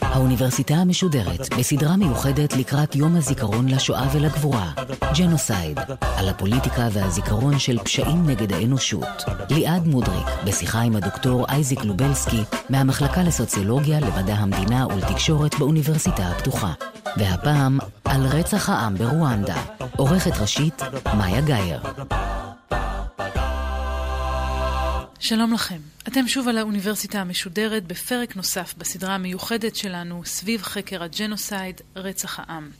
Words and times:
האוניברסיטה 0.00 0.74
המשודרת 0.74 1.54
בסדרה 1.58 1.96
מיוחדת 1.96 2.52
לקראת 2.56 2.94
יום 2.94 3.16
הזיכרון 3.16 3.68
לשואה 3.68 4.06
ולגבורה, 4.12 4.72
ג'נוסייד, 5.18 5.80
על 6.00 6.28
הפוליטיקה 6.28 6.88
והזיכרון 6.92 7.58
של 7.58 7.78
פשעים 7.78 8.26
נגד 8.26 8.52
האנושות. 8.52 9.24
ליעד 9.50 9.86
מודריק, 9.86 10.26
בשיחה 10.44 10.80
עם 10.80 10.96
הדוקטור 10.96 11.46
אייזיק 11.48 11.84
לובלסקי, 11.84 12.42
מהמחלקה 12.70 13.22
לסוציולוגיה, 13.22 14.00
למדע 14.00 14.34
המדינה 14.34 14.86
ולתקשורת 14.86 15.58
באוניברסיטה 15.58 16.28
הפתוחה. 16.28 16.72
והפעם, 17.16 17.78
על 18.04 18.26
רצח 18.26 18.68
העם 18.68 18.94
ברואנדה. 18.94 19.62
עורכת 19.96 20.40
ראשית, 20.40 20.82
מאיה 21.16 21.40
גאייר. 21.40 21.80
שלום 25.22 25.52
לכם. 25.52 25.91
אתם 26.08 26.28
שוב 26.28 26.48
על 26.48 26.58
האוניברסיטה 26.58 27.20
המשודרת 27.20 27.86
בפרק 27.86 28.36
נוסף 28.36 28.74
בסדרה 28.78 29.14
המיוחדת 29.14 29.76
שלנו 29.76 30.22
סביב 30.24 30.62
חקר 30.62 31.02
הג'נוסייד, 31.02 31.80
רצח 31.96 32.40
העם. 32.40 32.70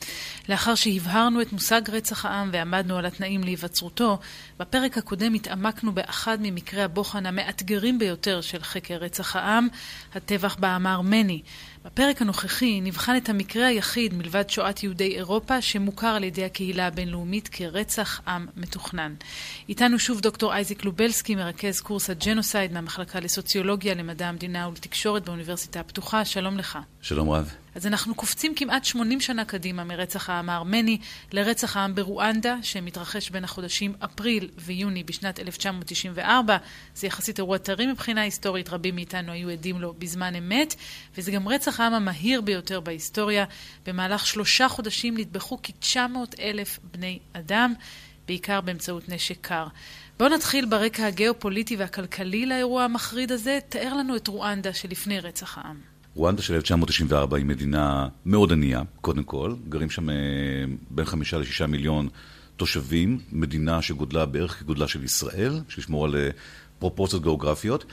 לאחר 0.49 0.75
שהבהרנו 0.75 1.41
את 1.41 1.53
מושג 1.53 1.83
רצח 1.89 2.25
העם 2.25 2.51
ועמדנו 2.53 2.99
על 2.99 3.07
התנאים 3.07 3.45
להיווצרותו, 3.45 4.19
בפרק 4.59 4.99
הקודם 4.99 5.35
התעמקנו 5.35 5.93
באחד 5.93 6.39
ממקרי 6.41 6.83
הבוחן 6.83 7.27
המאתגרים 7.27 7.99
ביותר 7.99 8.41
של 8.41 8.63
חקר 8.63 8.95
רצח 8.95 9.37
העם, 9.37 9.69
הטבח 10.15 10.57
בעם 10.61 10.87
הארמני. 10.87 11.43
בפרק 11.85 12.23
הנוכחי 12.23 12.81
נבחן 12.81 13.17
את 13.17 13.29
המקרה 13.29 13.67
היחיד 13.67 14.15
מלבד 14.15 14.51
שואת 14.51 14.83
יהודי 14.83 15.17
אירופה 15.17 15.63
שמוכר 15.63 16.07
על 16.07 16.25
ידי 16.25 16.45
הקהילה 16.45 16.87
הבינלאומית 16.87 17.49
כרצח 17.49 18.21
עם 18.27 18.47
מתוכנן. 18.57 19.15
איתנו 19.69 19.99
שוב 19.99 20.21
דוקטור 20.21 20.53
אייזיק 20.53 20.85
לובלסקי, 20.85 21.35
מרכז 21.35 21.81
קורס 21.81 22.11
הג'נוסייד 22.11 22.73
מהמחלקה 22.73 23.12
לסוציולוגיה, 23.21 23.95
למדע 23.95 24.29
המדינה 24.29 24.69
ולתקשורת 24.69 25.25
באוניברסיטה 25.25 25.81
הפתוחה. 25.81 26.25
שלום 26.25 26.59
לך. 26.59 26.79
שלום 27.03 27.31
רב. 27.31 27.55
אז 27.75 27.87
אנחנו 27.87 28.15
קופצים 28.15 28.55
כמעט 28.55 28.85
80 28.85 29.21
שנה 29.21 29.45
קדימה 29.45 29.85
מרצח 29.85 30.31
העם 30.31 30.51
הארמני 30.51 30.99
לרצח 31.33 31.77
העם 31.77 31.95
ברואנדה, 31.95 32.57
שמתרחש 32.63 33.31
בין 33.31 33.45
החודשים 33.45 33.95
אפריל 34.05 34.49
ויוני 34.59 35.05
בשנת 35.05 35.41
1994. 35.41 36.57
זה 36.95 37.07
יחסית 37.07 37.39
אירוע 37.39 37.59
טרי 37.59 37.87
מבחינה 37.87 38.21
היסטורית, 38.21 38.69
רבים 38.69 38.95
מאיתנו 38.95 39.33
היו 39.33 39.51
עדים 39.51 39.81
לו 39.81 39.95
בזמן 39.99 40.35
אמת, 40.35 40.75
וזה 41.17 41.31
גם 41.31 41.49
רצח 41.49 41.81
העם 41.81 41.95
המהיר 41.95 42.41
ביותר 42.41 42.81
בהיסטוריה. 42.81 43.45
במהלך 43.87 44.27
שלושה 44.27 44.69
חודשים 44.69 45.19
נטבחו 45.19 45.59
כ-900 45.63 46.41
אלף 46.41 46.79
בני 46.83 47.19
אדם, 47.33 47.75
בעיקר 48.29 48.61
באמצעות 48.61 49.09
נשק 49.09 49.39
קר. 49.41 49.67
בואו 50.19 50.35
נתחיל 50.35 50.67
ברקע 50.67 51.07
הגיאופוליטי 51.07 51.77
והכלכלי 51.77 52.47
לאירוע 52.47 52.85
המחריד 52.85 53.33
הזה. 53.33 53.59
תאר 53.69 53.95
לנו 53.95 54.17
את 54.17 54.29
רואנדה 54.29 54.73
שלפני 54.73 55.21
רצח 55.21 55.59
העם. 55.59 55.77
רואנדה 56.15 56.43
של 56.43 56.55
1994 56.55 57.37
היא 57.37 57.47
מדינה 57.47 58.09
מאוד 58.27 58.53
ענייה, 58.53 58.83
קודם 59.01 59.25
כל. 59.25 59.55
גרים 59.69 59.91
שם 59.91 60.11
אה, 60.11 60.15
בין 60.91 61.05
חמישה 61.05 61.39
לשישה 61.39 61.67
מיליון 61.67 62.09
תושבים, 62.57 63.19
מדינה 63.33 63.83
שגודלה 63.83 64.27
בערך 64.27 64.59
כגודלה 64.59 64.89
של 64.89 65.05
ישראל, 65.05 65.61
שישמור 65.69 66.05
על 66.05 66.17
אה, 66.17 66.29
פרופורציות 66.79 67.23
גיאוגרפיות. 67.23 67.85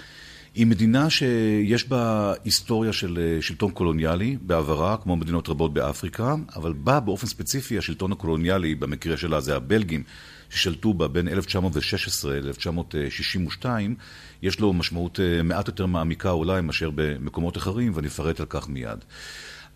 היא 0.56 0.66
מדינה 0.66 1.10
שיש 1.10 1.88
בה 1.88 2.34
היסטוריה 2.44 2.94
של 2.94 3.20
אה, 3.22 3.42
שלטון 3.42 3.72
קולוניאלי 3.72 4.38
בעברה, 4.42 4.98
כמו 4.98 5.16
מדינות 5.16 5.50
רבות 5.50 5.74
באפריקה, 5.74 6.36
אבל 6.56 6.74
בה 6.74 7.00
באופן 7.00 7.28
ספציפי 7.28 7.78
השלטון 7.78 8.12
הקולוניאלי, 8.12 8.76
במקרה 8.76 9.18
שלה 9.18 9.42
זה 9.42 9.56
הבלגים, 9.56 10.04
ששלטו 10.50 10.94
בה 10.94 11.08
בין 11.08 11.28
1916 11.28 12.40
ל-1962, 12.40 13.66
יש 14.42 14.60
לו 14.60 14.74
משמעות 14.74 15.20
אה, 15.20 15.44
מעט 15.44 15.68
יותר 15.68 15.86
מעמיקה 15.86 16.32
אולי 16.32 16.62
מאשר 16.62 16.90
במקומות 16.96 17.58
אחרים, 17.58 17.92
ואני 17.96 18.08
אפרט 18.08 18.40
על 18.40 18.46
כך 18.50 18.70
מיד. 18.70 19.06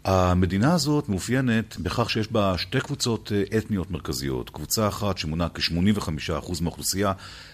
המדינה 0.05 0.73
הזאת 0.73 1.09
מאופיינת 1.09 1.77
בכך 1.77 2.09
שיש 2.09 2.31
בה 2.31 2.57
שתי 2.57 2.79
קבוצות 2.79 3.31
אה, 3.35 3.57
אתניות 3.57 3.91
מרכזיות. 3.91 4.49
קבוצה 4.49 4.87
אחת 4.87 5.17
שמונה 5.17 5.47
כ-85% 5.49 6.53
מהאוכלוסייה 6.61 7.13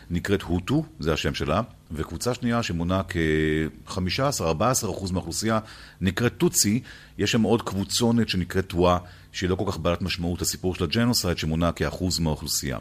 נקראת 0.09 0.41
הוטו, 0.41 0.83
זה 0.99 1.13
השם 1.13 1.33
שלה, 1.33 1.61
וקבוצה 1.91 2.33
שנייה 2.33 2.63
שמונה 2.63 3.01
כ-15-14% 3.09 5.11
מהאוכלוסייה 5.11 5.59
נקראת 6.01 6.37
טוצי. 6.37 6.81
יש 7.17 7.31
שם 7.31 7.41
עוד 7.41 7.61
קבוצונת 7.61 8.29
שנקראת 8.29 8.67
טוואה, 8.67 8.97
שהיא 9.31 9.49
לא 9.49 9.55
כל 9.55 9.71
כך 9.71 9.77
בעלת 9.77 10.01
משמעות, 10.01 10.41
הסיפור 10.41 10.75
של 10.75 10.83
הג'נוסייד 10.83 11.37
שמונה 11.37 11.71
כאחוז 11.71 12.19
מהאוכלוסייה. 12.19 12.77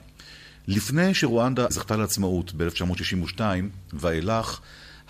לפני 0.68 1.14
שרואנדה 1.14 1.66
זכתה 1.70 1.96
לעצמאות 1.96 2.52
ב-1962 2.56 3.40
ואילך, 3.92 4.60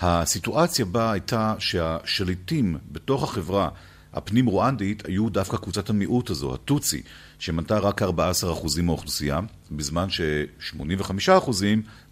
הסיטואציה 0.01 0.85
בה 0.85 1.13
הייתה 1.13 1.55
שהשליטים 1.59 2.79
בתוך 2.93 3.25
החברה 3.25 3.69
הפנים-רואנדית 4.15 5.07
היו 5.07 5.29
דווקא 5.29 5.57
קבוצת 5.57 5.91
המיעוט 5.91 6.31
הזו, 6.31 6.55
הטוצי, 6.55 7.03
שמנתה 7.39 7.79
רק 7.79 8.03
14% 8.03 8.07
מהאוכלוסייה, 8.83 9.41
בזמן 9.71 10.11
ש-85%, 10.11 11.51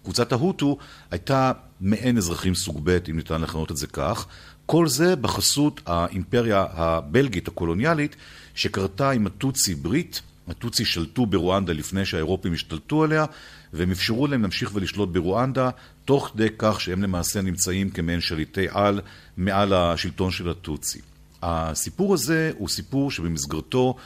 קבוצת 0.02 0.32
ההוטו, 0.32 0.78
הייתה 1.10 1.52
מעין 1.80 2.18
אזרחים 2.18 2.54
סוג 2.54 2.80
ב', 2.84 2.98
אם 3.10 3.16
ניתן 3.16 3.40
לכנות 3.40 3.70
את 3.70 3.76
זה 3.76 3.86
כך. 3.86 4.26
כל 4.66 4.88
זה 4.88 5.16
בחסות 5.16 5.80
האימפריה 5.86 6.64
הבלגית 6.70 7.48
הקולוניאלית, 7.48 8.16
שקרתה 8.54 9.10
עם 9.10 9.26
הטוצי 9.26 9.74
ברית 9.74 10.22
הטוצי 10.48 10.84
שלטו 10.84 11.26
ברואנדה 11.26 11.72
לפני 11.72 12.04
שהאירופים 12.04 12.52
השתלטו 12.52 13.04
עליה, 13.04 13.24
והם 13.72 13.90
אפשרו 13.90 14.26
להם 14.26 14.42
להמשיך 14.42 14.70
ולשלוט 14.74 15.08
ברואנדה, 15.08 15.70
תוך 16.04 16.30
כדי 16.34 16.48
כך 16.58 16.80
שהם 16.80 17.02
למעשה 17.02 17.42
נמצאים 17.42 17.90
כמעין 17.90 18.20
שליטי 18.20 18.66
על 18.70 19.00
מעל 19.36 19.72
השלטון 19.72 20.30
של 20.30 20.48
הטוצי. 20.48 21.00
הסיפור 21.46 22.14
הזה 22.14 22.52
הוא 22.58 22.68
סיפור 22.68 23.10
שבמסגרתו 23.10 23.96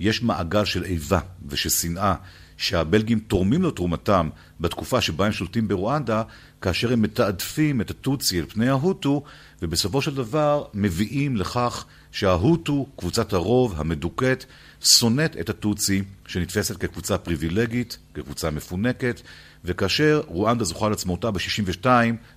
יש 0.00 0.22
מעגל 0.22 0.64
של 0.64 0.84
איבה 0.84 1.20
ושל 1.48 1.68
שנאה 1.68 2.14
שהבלגים 2.56 3.18
תורמים 3.18 3.62
לו 3.62 3.70
תרומתם 3.70 4.28
בתקופה 4.60 5.00
שבה 5.00 5.26
הם 5.26 5.32
שולטים 5.32 5.68
ברואנדה, 5.68 6.22
כאשר 6.60 6.92
הם 6.92 7.02
מתעדפים 7.02 7.80
את 7.80 7.90
הטוצי 7.90 8.40
אל 8.40 8.46
פני 8.48 8.68
ההוטו, 8.68 9.22
ובסופו 9.62 10.02
של 10.02 10.14
דבר 10.14 10.64
מביאים 10.74 11.36
לכך 11.36 11.84
שההוטו, 12.12 12.86
קבוצת 12.96 13.32
הרוב 13.32 13.74
המדוכאת, 13.76 14.44
שונאת 14.80 15.36
את 15.40 15.48
הטוצי, 15.48 16.02
שנתפסת 16.26 16.76
כקבוצה 16.76 17.18
פריבילגית, 17.18 17.98
כקבוצה 18.14 18.50
מפונקת, 18.50 19.20
וכאשר 19.64 20.22
רואנדה 20.26 20.64
זוכה 20.64 20.88
לעצמאותה 20.88 21.30
ב-62 21.30 21.86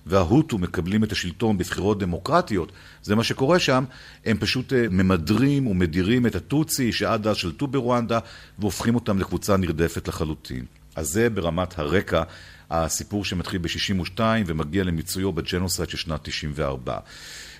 וההוטו 0.06 0.58
מקבלים 0.58 1.04
את 1.04 1.12
השלטון 1.12 1.58
בבחירות 1.58 1.98
דמוקרטיות, 1.98 2.72
זה 3.02 3.14
מה 3.14 3.24
שקורה 3.24 3.58
שם, 3.58 3.84
הם 4.24 4.36
פשוט 4.38 4.72
אה, 4.72 4.86
ממדרים 4.90 5.66
ומדירים 5.66 6.26
את 6.26 6.34
הטוצי 6.34 6.92
שעד 6.92 7.26
אז 7.26 7.36
שלטו 7.36 7.66
ברואנדה 7.66 8.18
והופכים 8.58 8.94
אותם 8.94 9.18
לקבוצה 9.18 9.56
נרדפת 9.56 10.08
לחלוטין. 10.08 10.64
אז 10.96 11.08
זה 11.08 11.30
ברמת 11.30 11.78
הרקע, 11.78 12.22
הסיפור 12.70 13.24
שמתחיל 13.24 13.58
ב-62 13.58 14.20
ומגיע 14.46 14.84
למיצויו 14.84 15.32
בג'נוסייד 15.32 15.88
של 15.88 15.96
שנת 15.96 16.20
94. 16.22 16.98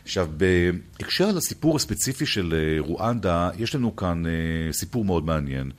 עכשיו, 0.04 0.28
בהקשר 0.36 1.32
לסיפור 1.32 1.76
הספציפי 1.76 2.26
של 2.26 2.54
אה, 2.54 2.80
רואנדה, 2.80 3.50
יש 3.58 3.74
לנו 3.74 3.96
כאן 3.96 4.26
אה, 4.26 4.72
סיפור 4.72 5.04
מאוד 5.04 5.24
מעניין, 5.24 5.70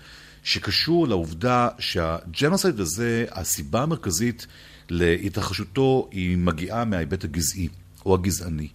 שקשור 0.44 1.08
לעובדה 1.08 1.70
שהג'נוסייד 1.80 2.80
הזה, 2.80 3.26
הסיבה 3.32 3.84
המרכזית 3.84 4.48
להתרחשותו 4.90 6.10
היא 6.12 6.38
מגיעה 6.38 6.86
מההיבט 6.86 7.24
הגזעי 7.24 7.68
או 8.06 8.14
הגזעני. 8.14 8.68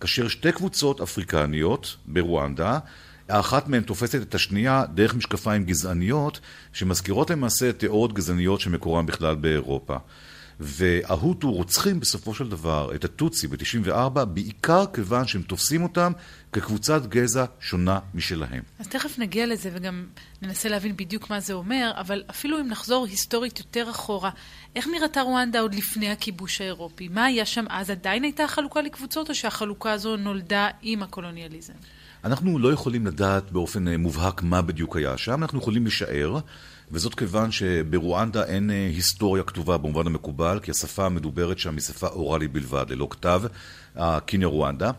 כאשר 0.00 0.28
שתי 0.28 0.52
קבוצות 0.52 1.00
אפריקניות 1.00 1.96
ברואנדה, 2.06 2.78
האחת 3.28 3.68
מהן 3.68 3.82
תופסת 3.82 4.22
את 4.22 4.34
השנייה 4.34 4.84
דרך 4.94 5.14
משקפיים 5.14 5.64
גזעניות, 5.64 6.40
שמזכירות 6.72 7.30
למעשה 7.30 7.72
תיאוריות 7.72 8.12
גזעניות 8.12 8.60
שמקורן 8.60 9.06
בכלל 9.06 9.34
באירופה. 9.34 9.96
וההוטו 10.60 11.52
רוצחים 11.52 12.00
בסופו 12.00 12.34
של 12.34 12.48
דבר 12.48 12.94
את 12.94 13.04
הטוצי 13.04 13.46
ב-94, 13.46 14.24
בעיקר 14.24 14.84
כיוון 14.92 15.26
שהם 15.26 15.42
תופסים 15.42 15.82
אותם 15.82 16.12
כקבוצת 16.52 17.06
גזע 17.06 17.44
שונה 17.60 17.98
משלהם. 18.14 18.62
אז 18.78 18.88
תכף 18.88 19.18
נגיע 19.18 19.46
לזה 19.46 19.70
וגם 19.72 20.06
ננסה 20.42 20.68
להבין 20.68 20.96
בדיוק 20.96 21.30
מה 21.30 21.40
זה 21.40 21.52
אומר, 21.52 21.90
אבל 21.94 22.22
אפילו 22.30 22.60
אם 22.60 22.68
נחזור 22.68 23.06
היסטורית 23.06 23.58
יותר 23.58 23.90
אחורה, 23.90 24.30
איך 24.76 24.88
נראתה 24.94 25.20
רואנדה 25.20 25.60
עוד 25.60 25.74
לפני 25.74 26.10
הכיבוש 26.10 26.60
האירופי? 26.60 27.08
מה 27.08 27.24
היה 27.24 27.46
שם 27.46 27.64
אז? 27.70 27.90
עדיין 27.90 28.22
הייתה 28.22 28.48
חלוקה 28.48 28.80
לקבוצות, 28.80 29.28
או 29.28 29.34
שהחלוקה 29.34 29.92
הזו 29.92 30.16
נולדה 30.16 30.68
עם 30.82 31.02
הקולוניאליזם? 31.02 31.72
אנחנו 32.24 32.58
לא 32.58 32.72
יכולים 32.72 33.06
לדעת 33.06 33.52
באופן 33.52 33.88
אה, 33.88 33.96
מובהק 33.96 34.42
מה 34.42 34.62
בדיוק 34.62 34.96
היה 34.96 35.18
שם, 35.18 35.42
אנחנו 35.42 35.58
יכולים 35.58 35.86
לשער. 35.86 36.38
וזאת 36.90 37.14
כיוון 37.14 37.50
שברואנדה 37.50 38.44
אין 38.44 38.70
אה, 38.70 38.86
היסטוריה 38.86 39.42
כתובה 39.42 39.78
במובן 39.78 40.06
המקובל, 40.06 40.58
כי 40.62 40.70
השפה 40.70 41.06
המדוברת 41.06 41.58
שם 41.58 41.74
היא 41.74 41.80
שפה 41.80 42.06
אוראלית 42.06 42.52
בלבד, 42.52 42.86
ללא 42.88 43.08
כתב, 43.10 43.42
הקיני 43.96 44.44
רואנדה. 44.44 44.90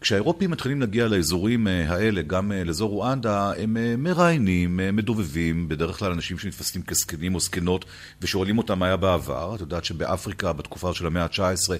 כשהאירופים 0.00 0.50
מתחילים 0.50 0.80
להגיע 0.80 1.08
לאזורים 1.08 1.68
אה, 1.68 1.92
האלה, 1.94 2.22
גם 2.22 2.52
אה, 2.52 2.64
לאזור 2.64 2.90
רואנדה, 2.90 3.52
הם 3.58 3.76
מראיינים, 3.98 4.80
מדובבים, 4.92 5.68
בדרך 5.68 5.98
כלל 5.98 6.12
אנשים 6.12 6.38
שנתפסים 6.38 6.82
כזקנים 6.82 7.34
או 7.34 7.40
זקנות, 7.40 7.84
ושואלים 8.22 8.58
אותם 8.58 8.78
מה 8.78 8.86
היה 8.86 8.96
בעבר. 8.96 9.54
את 9.54 9.60
יודעת 9.60 9.84
שבאפריקה, 9.84 10.52
בתקופה 10.52 10.94
של 10.94 11.06
המאה 11.06 11.22
ה-19, 11.22 11.72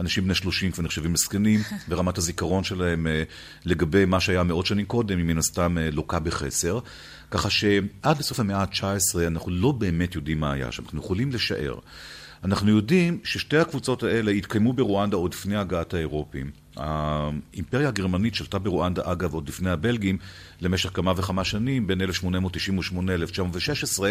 אנשים 0.00 0.24
בני 0.24 0.34
30 0.34 0.70
כבר 0.70 0.82
נחשבים 0.82 1.14
לזקנים, 1.14 1.60
ורמת 1.88 2.18
הזיכרון 2.18 2.64
שלהם 2.64 3.06
לגבי 3.64 4.04
מה 4.04 4.20
שהיה 4.20 4.42
מאות 4.42 4.66
שנים 4.66 4.86
קודם, 4.86 5.18
היא 5.18 5.26
מן 5.26 5.38
הסתם 5.38 5.76
לוקה 5.92 6.18
בחסר. 6.18 6.78
ככה 7.34 7.50
שעד 7.50 8.18
לסוף 8.18 8.40
המאה 8.40 8.60
ה-19 8.60 9.18
אנחנו 9.26 9.50
לא 9.50 9.72
באמת 9.72 10.14
יודעים 10.14 10.40
מה 10.40 10.52
היה 10.52 10.72
שם, 10.72 10.82
אנחנו 10.82 10.98
יכולים 10.98 11.32
לשער. 11.32 11.74
אנחנו 12.44 12.70
יודעים 12.70 13.18
ששתי 13.24 13.56
הקבוצות 13.56 14.02
האלה 14.02 14.30
התקיימו 14.30 14.72
ברואנדה 14.72 15.16
עוד 15.16 15.34
לפני 15.34 15.56
הגעת 15.56 15.94
האירופים. 15.94 16.50
האימפריה 16.76 17.88
הגרמנית 17.88 18.34
שלטה 18.34 18.58
ברואנדה, 18.58 19.02
אגב, 19.04 19.34
עוד 19.34 19.48
לפני 19.48 19.70
הבלגים, 19.70 20.18
למשך 20.60 20.90
כמה 20.94 21.12
וכמה 21.16 21.44
שנים, 21.44 21.86
בין 21.86 22.00
1898 22.00 23.16
ל-1916, 23.16 24.02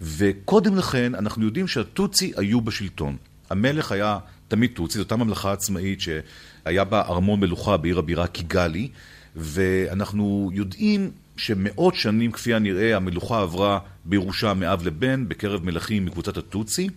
וקודם 0.00 0.76
לכן 0.76 1.14
אנחנו 1.14 1.44
יודעים 1.44 1.68
שהטוצי 1.68 2.32
היו 2.36 2.60
בשלטון. 2.60 3.16
המלך 3.50 3.92
היה 3.92 4.18
תמיד 4.48 4.70
טוצי, 4.74 4.98
זו 4.98 5.04
אותה 5.04 5.16
ממלכה 5.16 5.52
עצמאית 5.52 6.00
שהיה 6.00 6.84
בה 6.84 7.00
ארמון 7.00 7.40
מלוכה 7.40 7.76
בעיר 7.76 7.98
הבירה 7.98 8.26
קיגאלי, 8.26 8.88
ואנחנו 9.36 10.50
יודעים 10.54 11.10
שמאות 11.42 11.94
שנים, 11.94 12.32
כפי 12.32 12.54
הנראה, 12.54 12.96
המלוכה 12.96 13.40
עברה 13.40 13.78
בירושה 14.04 14.54
מאב 14.54 14.86
לבן, 14.86 15.28
בקרב 15.28 15.64
מלכים 15.64 16.04
מקבוצת 16.04 16.36
הטוצי. 16.36 16.88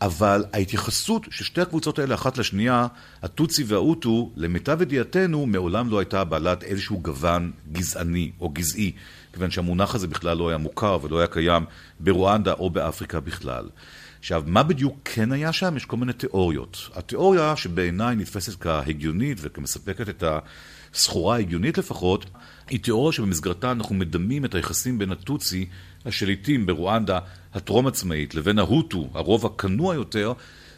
אבל 0.00 0.44
ההתייחסות 0.52 1.26
של 1.30 1.44
שתי 1.44 1.60
הקבוצות 1.60 1.98
האלה 1.98 2.14
אחת 2.14 2.38
לשנייה, 2.38 2.86
הטוצי 3.22 3.64
והאוטו, 3.66 4.32
למיטב 4.36 4.82
ידיעתנו, 4.82 5.46
מעולם 5.46 5.90
לא 5.90 5.98
הייתה 5.98 6.24
בעלת 6.24 6.62
איזשהו 6.62 6.98
גוון 6.98 7.52
גזעני 7.72 8.30
או 8.40 8.48
גזעי, 8.48 8.92
כיוון 9.32 9.50
שהמונח 9.50 9.94
הזה 9.94 10.08
בכלל 10.08 10.36
לא 10.36 10.48
היה 10.48 10.58
מוכר 10.58 10.98
ולא 11.02 11.18
היה 11.18 11.26
קיים 11.26 11.64
ברואנדה 12.00 12.52
או 12.52 12.70
באפריקה 12.70 13.20
בכלל. 13.20 13.68
עכשיו, 14.18 14.42
מה 14.46 14.62
בדיוק 14.62 14.98
כן 15.04 15.32
היה 15.32 15.52
שם? 15.52 15.76
יש 15.76 15.84
כל 15.84 15.96
מיני 15.96 16.12
תיאוריות. 16.12 16.90
התיאוריה 16.94 17.56
שבעיניי 17.56 18.16
נתפסת 18.16 18.60
כהגיונית 18.60 19.38
וכמספקת 19.40 20.08
את 20.08 20.22
הסחורה 20.94 21.36
ההגיונית 21.36 21.78
לפחות, 21.78 22.26
היא 22.70 22.80
תיאוריה 22.80 23.12
שבמסגרתה 23.12 23.70
אנחנו 23.70 23.94
מדמים 23.94 24.44
את 24.44 24.54
היחסים 24.54 24.98
בין 24.98 25.12
הטוצי, 25.12 25.66
השליטים 26.06 26.66
ברואנדה 26.66 27.18
הטרום 27.54 27.86
עצמאית, 27.86 28.34
לבין 28.34 28.58
ההוטו, 28.58 29.08
הרוב 29.14 29.46
הכנוע 29.46 29.94
יותר, 29.94 30.32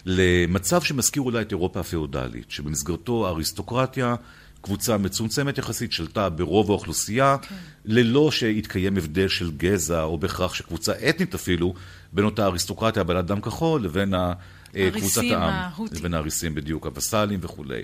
למצב 0.06 0.82
שמזכיר 0.82 1.22
אולי 1.22 1.42
את 1.42 1.52
אירופה 1.52 1.80
הפאודלית, 1.80 2.50
שבמסגרתו 2.50 3.26
האריסטוקרטיה, 3.26 4.14
קבוצה 4.60 4.96
מצומצמת 4.96 5.58
יחסית, 5.58 5.92
שלטה 5.92 6.28
ברוב 6.28 6.70
האוכלוסייה. 6.70 7.36
כן. 7.42 7.54
ללא 7.84 8.30
שהתקיים 8.30 8.96
הבדל 8.96 9.28
של 9.28 9.50
גזע, 9.56 10.02
או 10.02 10.18
בהכרח 10.18 10.54
שקבוצה 10.54 10.92
אתנית 11.08 11.34
אפילו, 11.34 11.74
בין 12.12 12.24
אותה 12.24 12.46
אריסטוקרטיה 12.46 13.04
בעלת 13.04 13.26
דם 13.26 13.40
כחול 13.40 13.84
לבין 13.84 14.14
קבוצת 14.72 15.22
העם. 15.30 15.42
ההוטים. 15.42 15.98
לבין 15.98 16.14
האריסים 16.14 16.54
בדיוק, 16.54 16.86
הווסלים 16.86 17.38
וכולי. 17.42 17.82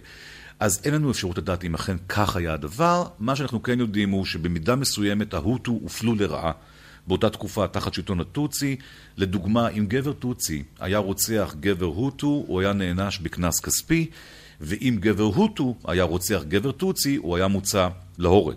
אז 0.62 0.80
אין 0.84 0.94
לנו 0.94 1.10
אפשרות 1.10 1.38
לדעת 1.38 1.64
אם 1.64 1.74
אכן 1.74 1.96
כך 2.08 2.36
היה 2.36 2.54
הדבר. 2.54 3.06
מה 3.18 3.36
שאנחנו 3.36 3.62
כן 3.62 3.80
יודעים 3.80 4.10
הוא 4.10 4.24
שבמידה 4.24 4.76
מסוימת 4.76 5.34
ההוטו 5.34 5.72
הופלו 5.72 6.14
לרעה. 6.14 6.52
באותה 7.06 7.30
תקופה 7.30 7.68
תחת 7.68 7.94
שלטון 7.94 8.20
הטוצי. 8.20 8.76
לדוגמה, 9.16 9.68
אם 9.68 9.86
גבר 9.88 10.12
טוצי 10.12 10.62
היה 10.80 10.98
רוצח 10.98 11.54
גבר 11.60 11.86
הוטו, 11.86 12.44
הוא 12.46 12.60
היה 12.60 12.72
נענש 12.72 13.18
בקנס 13.18 13.60
כספי, 13.60 14.10
ואם 14.60 14.96
גבר 15.00 15.24
הוטו 15.24 15.76
היה 15.84 16.04
רוצח 16.04 16.42
גבר 16.48 16.72
טוצי, 16.72 17.16
הוא 17.16 17.36
היה 17.36 17.48
מוצא 17.48 17.88
להורג. 18.18 18.56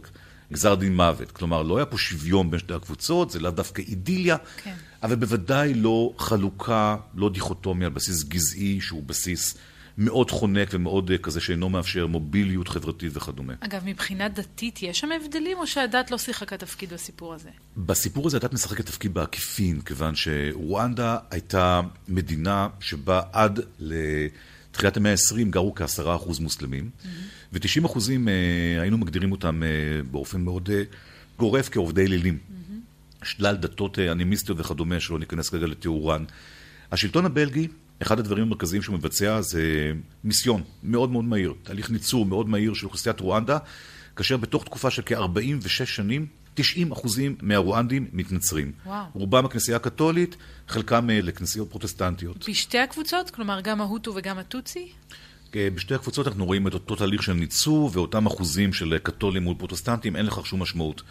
גזר 0.54 0.76
דין 0.76 0.96
מוות. 0.96 1.32
כלומר, 1.32 1.64
לא 1.64 1.78
היה 1.78 1.86
פה 1.86 1.98
שוויון 1.98 2.52
בין 2.52 2.60
שתי 2.60 2.74
הקבוצות, 2.74 3.32
זה 3.32 3.40
לאו 3.40 3.52
דווקא 3.52 3.82
אידיליה, 3.82 4.38
כן. 4.64 4.76
אבל 5.04 5.16
בוודאי 5.16 5.74
לא 5.74 6.14
חלוקה, 6.18 6.96
לא 7.16 7.30
דיכוטומיה 7.30 7.88
על 7.88 7.94
בסיס 7.94 8.24
גזעי 8.24 8.82
שהוא 8.82 9.04
בסיס 9.04 9.58
מאוד 9.98 10.32
חונק 10.32 10.70
ומאוד 10.72 11.12
אה, 11.12 11.18
כזה 11.18 11.42
שאינו 11.42 11.70
מאפשר 11.70 12.08
מוביליות 12.08 12.68
חברתית 12.68 13.18
וכדומה. 13.18 13.54
אגב, 13.60 13.82
מבחינה 13.86 14.30
דתית 14.30 14.84
יש 14.84 15.00
שם 15.00 15.10
הבדלים, 15.12 15.58
או 15.58 15.68
שהדת 15.68 16.12
לא 16.12 16.18
שיחקה 16.18 16.58
תפקיד 16.58 16.94
בסיפור 16.94 17.34
הזה? 17.34 17.50
בסיפור 17.78 18.28
הזה 18.28 18.38
הדת 18.38 18.54
משחקת 18.54 18.86
תפקיד 18.86 19.14
בעקיפין, 19.14 19.82
כיוון 19.82 20.16
שרואנדה 20.16 21.18
הייתה 21.32 21.82
מדינה 22.08 22.68
שבה 22.80 23.22
עד 23.32 23.60
לתחילת 23.80 24.98
המאה 24.98 25.12
ה-20 25.12 25.50
גרו 25.50 25.76
כעשרה 25.76 26.16
אחוז 26.16 26.40
מוסלמים, 26.40 26.90
mm-hmm. 26.90 27.08
ו-90 27.54 27.86
אחוזים 27.86 28.30
אה, 28.30 28.34
היינו 28.82 28.98
מגדירים 28.98 29.32
אותם 29.32 29.64
אה, 29.64 29.68
באופן 30.12 30.42
מאוד 30.42 30.70
גורף 31.38 31.70
כעובדי 31.70 32.06
אלילים. 32.06 32.38
Mm-hmm. 32.38 33.26
שלל 33.26 33.56
דתות 33.56 34.00
אנימיסטיות 34.00 34.60
וכדומה, 34.60 35.00
שלא 35.00 35.20
ניכנס 35.20 35.50
כרגע 35.50 35.68
לתיאורן. 35.68 36.26
השלטון 36.92 37.26
הבלגי 37.26 37.68
אחד 38.02 38.20
הדברים 38.20 38.44
המרכזיים 38.44 38.82
שהוא 38.82 38.96
מבצע 38.96 39.42
זה 39.42 39.92
מיסיון 40.24 40.64
מאוד 40.84 41.12
מאוד 41.12 41.26
מהיר, 41.26 41.54
תהליך 41.64 41.90
ניצור 41.90 42.26
מאוד 42.26 42.50
מהיר 42.50 42.74
של 42.74 42.86
אוכלוסיית 42.86 43.20
רואנדה, 43.20 43.58
כאשר 44.16 44.38
בתוך 44.38 44.64
תקופה 44.64 44.90
של 44.90 45.02
כ-46 45.06 45.86
שנים, 45.86 46.26
90 46.54 46.92
אחוזים 46.92 47.36
מהרואנדים 47.42 48.08
מתנצרים. 48.14 48.72
וואו. 48.86 49.06
רובם 49.14 49.46
הכנסייה 49.46 49.78
הקתולית, 49.78 50.36
חלקם 50.68 51.10
אה, 51.10 51.22
לכנסיות 51.22 51.70
פרוטסטנטיות. 51.70 52.50
בשתי 52.50 52.80
הקבוצות? 52.80 53.30
כלומר, 53.30 53.62
גם 53.62 53.82
ההוטו 53.82 54.14
וגם 54.16 54.38
הטוצי? 54.38 54.88
אה, 55.56 55.68
בשתי 55.76 55.96
הקבוצות 55.96 56.28
אנחנו 56.28 56.46
רואים 56.46 56.68
את 56.68 56.74
אותו 56.74 56.96
תהליך 56.96 57.24
של 57.24 57.34
ניצור 57.34 57.90
ואותם 57.94 58.26
אחוזים 58.26 58.74
של 58.74 58.98
קתולים 59.04 59.44
מול 59.44 59.56
פרוטסטנטים, 59.58 60.16
אין 60.16 60.26
לכך 60.26 60.46
שום 60.46 60.62
משמעות. 60.62 61.02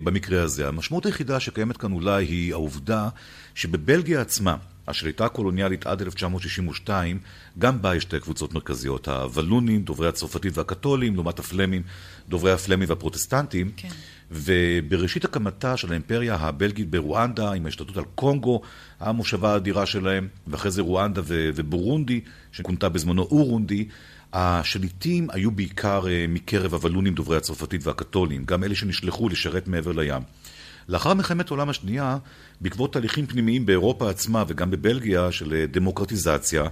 במקרה 0.00 0.42
הזה. 0.42 0.68
המשמעות 0.68 1.06
היחידה 1.06 1.40
שקיימת 1.40 1.76
כאן 1.76 1.92
אולי 1.92 2.24
היא 2.24 2.52
העובדה 2.52 3.08
שבבלגיה 3.54 4.20
עצמה, 4.20 4.56
השליטה 4.88 5.24
הקולוניאלית 5.24 5.86
עד 5.86 6.02
1962, 6.02 7.18
גם 7.58 7.82
בה 7.82 7.96
יש 7.96 8.02
שתי 8.02 8.20
קבוצות 8.20 8.54
מרכזיות, 8.54 9.08
הוולונים, 9.08 9.82
דוברי 9.82 10.08
הצרפתית 10.08 10.58
והקתולים, 10.58 11.14
לעומת 11.14 11.38
הפלמים, 11.38 11.82
דוברי 12.28 12.52
הפלמים 12.52 12.88
והפרוטסטנטים. 12.88 13.70
כן. 13.76 13.88
ובראשית 14.30 15.24
הקמתה 15.24 15.76
של 15.76 15.90
האימפריה 15.90 16.34
הבלגית 16.34 16.90
ברואנדה, 16.90 17.52
עם 17.52 17.64
ההשתתות 17.64 17.96
על 17.96 18.04
קונגו, 18.14 18.60
המושבה 19.00 19.52
האדירה 19.52 19.86
שלהם, 19.86 20.28
ואחרי 20.46 20.70
זה 20.70 20.82
רואנדה 20.82 21.22
ובורונדי, 21.26 22.20
שכונתה 22.52 22.88
בזמנו 22.88 23.22
אורונדי, 23.22 23.88
השליטים 24.32 25.28
היו 25.30 25.50
בעיקר 25.50 26.08
אה, 26.08 26.26
מקרב 26.28 26.74
הוולונים 26.74 27.14
דוברי 27.14 27.36
הצרפתית 27.36 27.86
והקתולים, 27.86 28.44
גם 28.44 28.64
אלה 28.64 28.74
שנשלחו 28.74 29.28
לשרת 29.28 29.68
מעבר 29.68 29.92
לים. 29.92 30.22
לאחר 30.88 31.14
מלחמת 31.14 31.50
העולם 31.50 31.68
השנייה, 31.68 32.18
בעקבות 32.60 32.92
תהליכים 32.92 33.26
פנימיים 33.26 33.66
באירופה 33.66 34.10
עצמה 34.10 34.44
וגם 34.48 34.70
בבלגיה 34.70 35.32
של 35.32 35.54
אה, 35.54 35.66
דמוקרטיזציה 35.66 36.64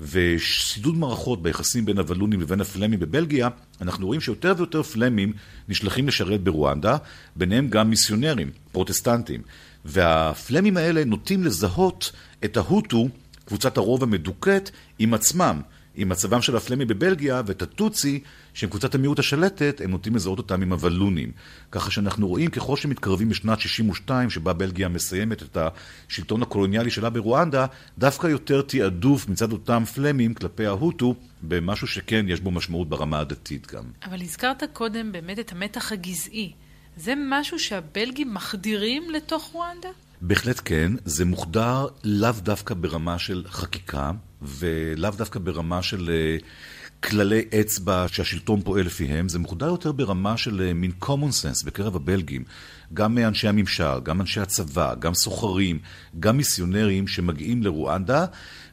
ושידוד 0.00 0.96
מערכות 0.96 1.42
ביחסים 1.42 1.84
בין 1.84 1.98
הוולונים 1.98 2.40
לבין 2.40 2.60
הפלמים 2.60 3.00
בבלגיה, 3.00 3.48
אנחנו 3.80 4.06
רואים 4.06 4.20
שיותר 4.20 4.54
ויותר 4.56 4.82
פלמים 4.82 5.32
נשלחים 5.68 6.08
לשרת 6.08 6.40
ברואנדה, 6.40 6.96
ביניהם 7.36 7.68
גם 7.68 7.90
מיסיונרים, 7.90 8.50
פרוטסטנטים. 8.72 9.42
והפלמים 9.84 10.76
האלה 10.76 11.04
נוטים 11.04 11.44
לזהות 11.44 12.12
את 12.44 12.56
ההוטו, 12.56 13.08
קבוצת 13.44 13.76
הרוב 13.76 14.02
המדוכאת, 14.02 14.70
עם 14.98 15.14
עצמם. 15.14 15.60
עם 16.00 16.08
מצבם 16.08 16.42
של 16.42 16.56
הפלמי 16.56 16.84
בבלגיה 16.84 17.42
ואת 17.46 17.62
הטוצי, 17.62 18.20
שהם 18.58 18.70
קבוצת 18.70 18.94
המיעוט 18.94 19.18
השלטת, 19.18 19.80
הם 19.84 19.90
נוטים 19.90 20.16
לזהות 20.16 20.38
אותם 20.38 20.62
עם 20.62 20.72
הוולונים. 20.72 21.32
ככה 21.72 21.90
שאנחנו 21.90 22.28
רואים 22.28 22.50
ככל 22.50 22.76
שמתקרבים 22.76 23.30
לשנת 23.30 23.60
62, 23.60 24.30
שבה 24.30 24.52
בלגיה 24.52 24.88
מסיימת 24.88 25.42
את 25.42 25.58
השלטון 26.08 26.42
הקולוניאלי 26.42 26.90
שלה 26.90 27.10
ברואנדה, 27.10 27.66
דווקא 27.98 28.26
יותר 28.26 28.62
תעדוף 28.62 29.28
מצד 29.28 29.52
אותם 29.52 29.84
פלמים 29.94 30.34
כלפי 30.34 30.66
ההוטו, 30.66 31.14
במשהו 31.42 31.86
שכן 31.86 32.26
יש 32.28 32.40
בו 32.40 32.50
משמעות 32.50 32.88
ברמה 32.88 33.20
הדתית 33.20 33.66
גם. 33.74 33.84
אבל 34.04 34.22
הזכרת 34.22 34.62
קודם 34.72 35.12
באמת 35.12 35.38
את 35.38 35.52
המתח 35.52 35.92
הגזעי. 35.92 36.52
זה 36.96 37.14
משהו 37.30 37.58
שהבלגים 37.58 38.34
מחדירים 38.34 39.10
לתוך 39.10 39.50
רואנדה? 39.52 39.88
בהחלט 40.20 40.60
כן, 40.64 40.92
זה 41.04 41.24
מוחדר 41.24 41.86
לאו 42.04 42.32
דווקא 42.42 42.74
ברמה 42.74 43.18
של 43.18 43.44
חקיקה, 43.48 44.10
ולאו 44.42 45.10
דווקא 45.10 45.38
ברמה 45.38 45.82
של 45.82 46.10
אה, 46.10 46.36
כללי 47.04 47.42
אצבע 47.60 48.06
שהשלטון 48.08 48.60
פועל 48.62 48.86
לפיהם, 48.86 49.28
זה 49.28 49.38
מוחדר 49.38 49.66
יותר 49.66 49.92
ברמה 49.92 50.36
של 50.36 50.62
אה, 50.62 50.74
מין 50.74 50.92
common 51.02 51.32
sense 51.42 51.66
בקרב 51.66 51.96
הבלגים. 51.96 52.44
גם 52.94 53.18
אנשי 53.18 53.48
הממשל, 53.48 54.00
גם 54.02 54.20
אנשי 54.20 54.40
הצבא, 54.40 54.94
גם 54.94 55.14
סוחרים, 55.14 55.78
גם 56.20 56.36
מיסיונרים 56.36 57.08
שמגיעים 57.08 57.62
לרואנדה 57.62 58.26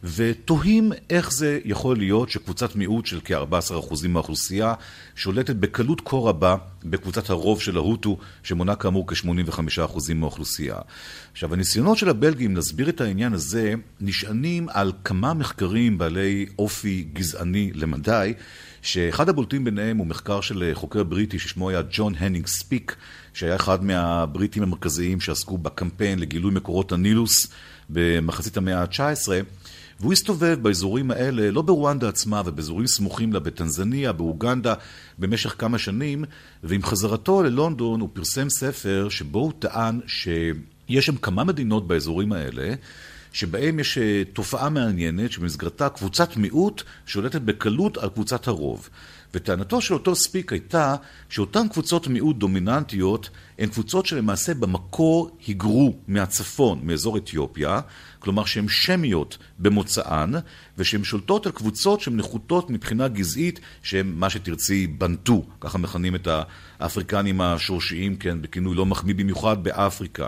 ותוהים 0.06 0.92
איך 1.10 1.34
זה 1.34 1.60
יכול 1.66 1.98
להיות 1.98 2.30
שקבוצת 2.30 2.76
מיעוט 2.76 3.06
של 3.06 3.20
כ-14% 3.26 4.08
מהאוכלוסייה 4.08 4.74
שולטת 5.16 5.56
בקלות 5.56 6.02
כה 6.06 6.18
רבה 6.18 6.56
בקבוצת 6.84 7.30
הרוב 7.30 7.62
של 7.62 7.78
ההוטו, 7.78 8.18
שמונה 8.44 8.76
כאמור 8.76 9.08
כ-85% 9.08 10.14
מהאוכלוסייה. 10.16 10.76
עכשיו, 11.32 11.54
הניסיונות 11.54 11.98
של 11.98 12.10
הבלגים 12.10 12.56
להסביר 12.56 12.90
את 12.90 13.02
העניין 13.02 13.34
הזה 13.34 13.74
נשענים 14.02 14.68
על 14.70 14.92
כמה 15.04 15.34
מחקרים 15.34 15.98
בעלי 15.98 16.46
אופי 16.60 17.08
גזעני 17.14 17.72
למדי, 17.74 18.34
שאחד 18.82 19.30
הבולטים 19.30 19.64
ביניהם 19.64 19.98
הוא 19.98 20.08
מחקר 20.08 20.42
של 20.42 20.72
חוקר 20.74 21.04
בריטי 21.04 21.40
ששמו 21.40 21.70
היה 21.70 21.82
ג'ון 21.92 22.14
הנינג 22.18 22.48
ספיק, 22.48 22.96
שהיה 23.34 23.56
אחד 23.56 23.84
מהבריטים 23.84 24.64
המרכזיים 24.64 25.20
שעסקו 25.20 25.58
בקמפיין 25.58 26.20
לגילוי 26.20 26.52
מקורות 26.52 26.92
הנילוס 26.92 27.48
במחצית 27.90 28.58
המאה 28.58 28.82
ה-19. 28.82 29.28
והוא 30.00 30.14
הסתובב 30.14 30.58
באזורים 30.62 31.12
האלה, 31.12 31.52
לא 31.52 31.62
ברואנדה 31.62 32.10
עצמה, 32.10 32.42
ובאזורים 32.46 32.88
סמוכים 32.88 33.34
לה, 33.34 33.40
בטנזניה, 33.40 34.12
באוגנדה, 34.12 34.74
במשך 35.20 35.56
כמה 35.58 35.78
שנים, 35.78 36.26
ועם 36.64 36.84
חזרתו 36.84 37.44
ללונדון 37.44 38.00
הוא 38.00 38.10
פרסם 38.14 38.50
ספר 38.50 39.08
שבו 39.10 39.40
הוא 39.40 39.52
טען 39.60 40.00
שיש 40.08 41.06
שם 41.06 41.16
כמה 41.16 41.44
מדינות 41.44 41.88
באזורים 41.88 42.32
האלה, 42.32 42.74
שבהם 43.34 43.80
יש 43.80 43.98
אה, 43.98 44.24
תופעה 44.34 44.70
מעניינת 44.70 45.32
שבמסגרתה 45.32 45.90
קבוצת 45.90 46.38
מיעוט 46.38 46.84
שולטת 47.06 47.42
בקלות 47.42 47.98
על 47.98 48.10
קבוצת 48.10 48.48
הרוב. 48.48 48.90
וטענתו 49.34 49.82
של 49.82 49.94
אותו 49.94 50.16
ספיק 50.16 50.52
הייתה 50.52 50.96
שאותן 51.30 51.68
קבוצות 51.68 52.08
מיעוט 52.08 52.38
דומיננטיות 52.38 53.30
הן 53.60 53.70
קבוצות 53.70 54.06
שלמעשה 54.06 54.54
במקור 54.54 55.38
היגרו 55.48 55.94
מהצפון, 56.08 56.80
מאזור 56.84 57.18
אתיופיה, 57.18 57.80
כלומר 58.20 58.46
שהן 58.46 58.68
שמיות 58.68 59.38
במוצאן, 59.60 60.32
ושהן 60.78 61.04
שולטות 61.04 61.46
על 61.46 61.52
קבוצות 61.52 62.02
שהן 62.02 62.16
נחותות 62.16 62.70
מבחינה 62.70 63.08
גזעית, 63.08 63.60
שהן 63.84 64.14
מה 64.16 64.30
שתרצי 64.30 64.88
בנטו, 64.88 65.46
ככה 65.62 65.78
מכנים 65.78 66.16
את 66.16 66.28
האפריקנים 66.80 67.42
השורשיים, 67.42 68.16
כן, 68.16 68.42
בכינוי 68.42 68.76
לא 68.76 68.86
מחמיא 68.86 69.16
במיוחד 69.16 69.64
באפריקה. 69.64 70.28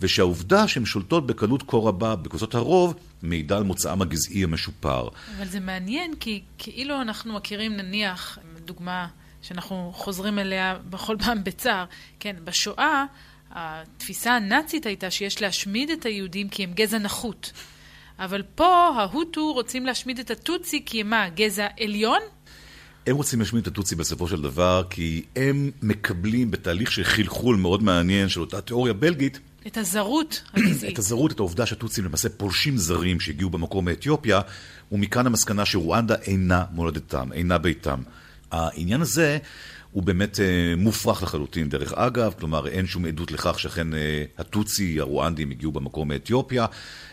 ושהעובדה 0.00 0.68
שהן 0.68 0.84
שולטות 0.84 1.26
בקלות 1.26 1.62
כה 1.66 1.76
רבה 1.76 2.16
בקבוצות 2.16 2.54
הרוב, 2.54 2.94
מעידה 3.22 3.56
על 3.56 3.62
מוצאם 3.62 4.02
הגזעי 4.02 4.44
המשופר. 4.44 5.08
אבל 5.38 5.46
זה 5.46 5.60
מעניין, 5.60 6.14
כי 6.20 6.42
כאילו 6.58 7.00
אנחנו 7.00 7.34
מכירים 7.34 7.76
נניח, 7.76 8.38
דוגמה 8.64 9.06
שאנחנו 9.48 9.92
חוזרים 9.94 10.38
אליה 10.38 10.78
בכל 10.90 11.16
פעם 11.24 11.44
בצער, 11.44 11.84
כן, 12.20 12.36
בשואה 12.44 13.04
התפיסה 13.50 14.32
הנאצית 14.32 14.86
הייתה 14.86 15.10
שיש 15.10 15.42
להשמיד 15.42 15.90
את 15.90 16.06
היהודים 16.06 16.48
כי 16.48 16.64
הם 16.64 16.72
גזע 16.74 16.98
נחות. 16.98 17.52
אבל 18.18 18.42
פה 18.54 18.90
ההוטו 18.98 19.52
רוצים 19.52 19.86
להשמיד 19.86 20.18
את 20.18 20.30
הטוצי 20.30 20.82
כי 20.86 21.00
הם 21.00 21.10
מה, 21.10 21.28
גזע 21.28 21.66
עליון? 21.80 22.18
הם 23.06 23.16
רוצים 23.16 23.40
להשמיד 23.40 23.62
את 23.62 23.66
הטוצי 23.66 23.94
בסופו 23.94 24.28
של 24.28 24.42
דבר 24.42 24.82
כי 24.90 25.22
הם 25.36 25.70
מקבלים 25.82 26.50
בתהליך 26.50 26.92
של 26.92 27.04
חלחול 27.04 27.56
מאוד 27.56 27.82
מעניין 27.82 28.28
של 28.28 28.40
אותה 28.40 28.60
תיאוריה 28.60 28.92
בלגית 28.92 29.38
את 29.66 29.76
הזרות 29.76 30.42
הגזעית. 30.54 30.92
את 30.92 30.98
הזרות, 30.98 31.32
את 31.32 31.38
העובדה 31.38 31.66
שהטוצים 31.66 32.04
למעשה 32.04 32.28
פולשים 32.28 32.76
זרים 32.76 33.20
שהגיעו 33.20 33.50
במקור 33.50 33.82
מאתיופיה, 33.82 34.40
ומכאן 34.92 35.26
המסקנה 35.26 35.64
שרואנדה 35.64 36.14
אינה 36.14 36.64
מולדתם, 36.70 37.32
אינה 37.32 37.58
ביתם. 37.58 38.02
העניין 38.54 39.00
הזה 39.00 39.38
הוא 39.90 40.02
באמת 40.02 40.40
אה, 40.40 40.74
מופרך 40.76 41.22
לחלוטין. 41.22 41.68
דרך 41.68 41.92
אגב, 41.92 42.34
כלומר 42.38 42.66
אין 42.66 42.86
שום 42.86 43.06
עדות 43.06 43.32
לכך 43.32 43.58
שאכן 43.58 43.94
אה, 43.94 44.24
הטוצי, 44.38 45.00
הרואנדים, 45.00 45.50
הגיעו 45.50 45.72
במקור 45.72 46.06
מאתיופיה, 46.06 46.66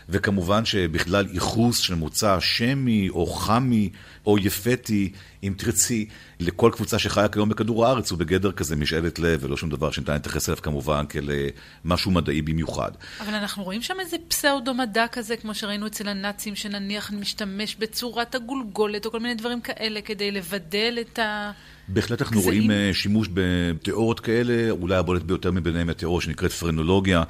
וכמובן 0.08 0.64
שבכלל 0.64 1.26
ייחוס 1.32 1.78
של 1.78 1.94
מוצא 1.94 2.40
שמי 2.40 3.08
או 3.08 3.26
חמי 3.26 3.90
או 4.26 4.38
יפתי, 4.38 5.12
אם 5.42 5.54
תרצי, 5.56 6.08
לכל 6.40 6.70
קבוצה 6.74 6.98
שחיה 6.98 7.28
כיום 7.28 7.48
בכדור 7.48 7.86
הארץ 7.86 8.10
הוא 8.10 8.18
בגדר 8.18 8.52
כזה 8.52 8.76
משאלת 8.76 9.18
לב, 9.18 9.44
ולא 9.44 9.56
שום 9.56 9.70
דבר 9.70 9.90
שניתן 9.90 10.12
להתייחס 10.12 10.48
אליו 10.48 10.62
כמובן 10.62 11.04
כאל 11.08 11.30
אה, 11.30 11.48
משהו 11.84 12.10
מדעי 12.10 12.42
במיוחד. 12.42 12.90
אבל 13.20 13.34
אנחנו 13.34 13.64
רואים 13.64 13.82
שם 13.82 13.94
איזה 14.00 14.16
פסאודו-מדע 14.28 15.06
כזה, 15.12 15.36
כמו 15.36 15.54
שראינו 15.54 15.86
אצל 15.86 16.08
הנאצים, 16.08 16.56
שנניח 16.56 17.10
משתמש 17.10 17.76
בצורת 17.76 18.34
הגולגולת 18.34 19.06
או 19.06 19.10
כל 19.10 19.20
מיני 19.20 19.34
דברים 19.34 19.60
כאלה 19.60 20.00
כדי 20.00 20.30
לבדל 20.30 20.98
את 21.00 21.18
ה... 21.18 21.50
בהחלט 21.88 22.22
אנחנו 22.22 22.40
רואים 22.40 22.70
אה, 22.70 22.90
שימוש 22.92 23.28
בתיאוריות 23.34 24.20
כאלה, 24.20 24.70
אולי 24.70 24.96
הבולט 24.96 25.22
ביותר 25.22 25.50
מביניהם 25.50 25.88
התיאוריה 25.88 26.20
שנקראת 26.20 26.52
פרנולוגיה, 26.52 27.22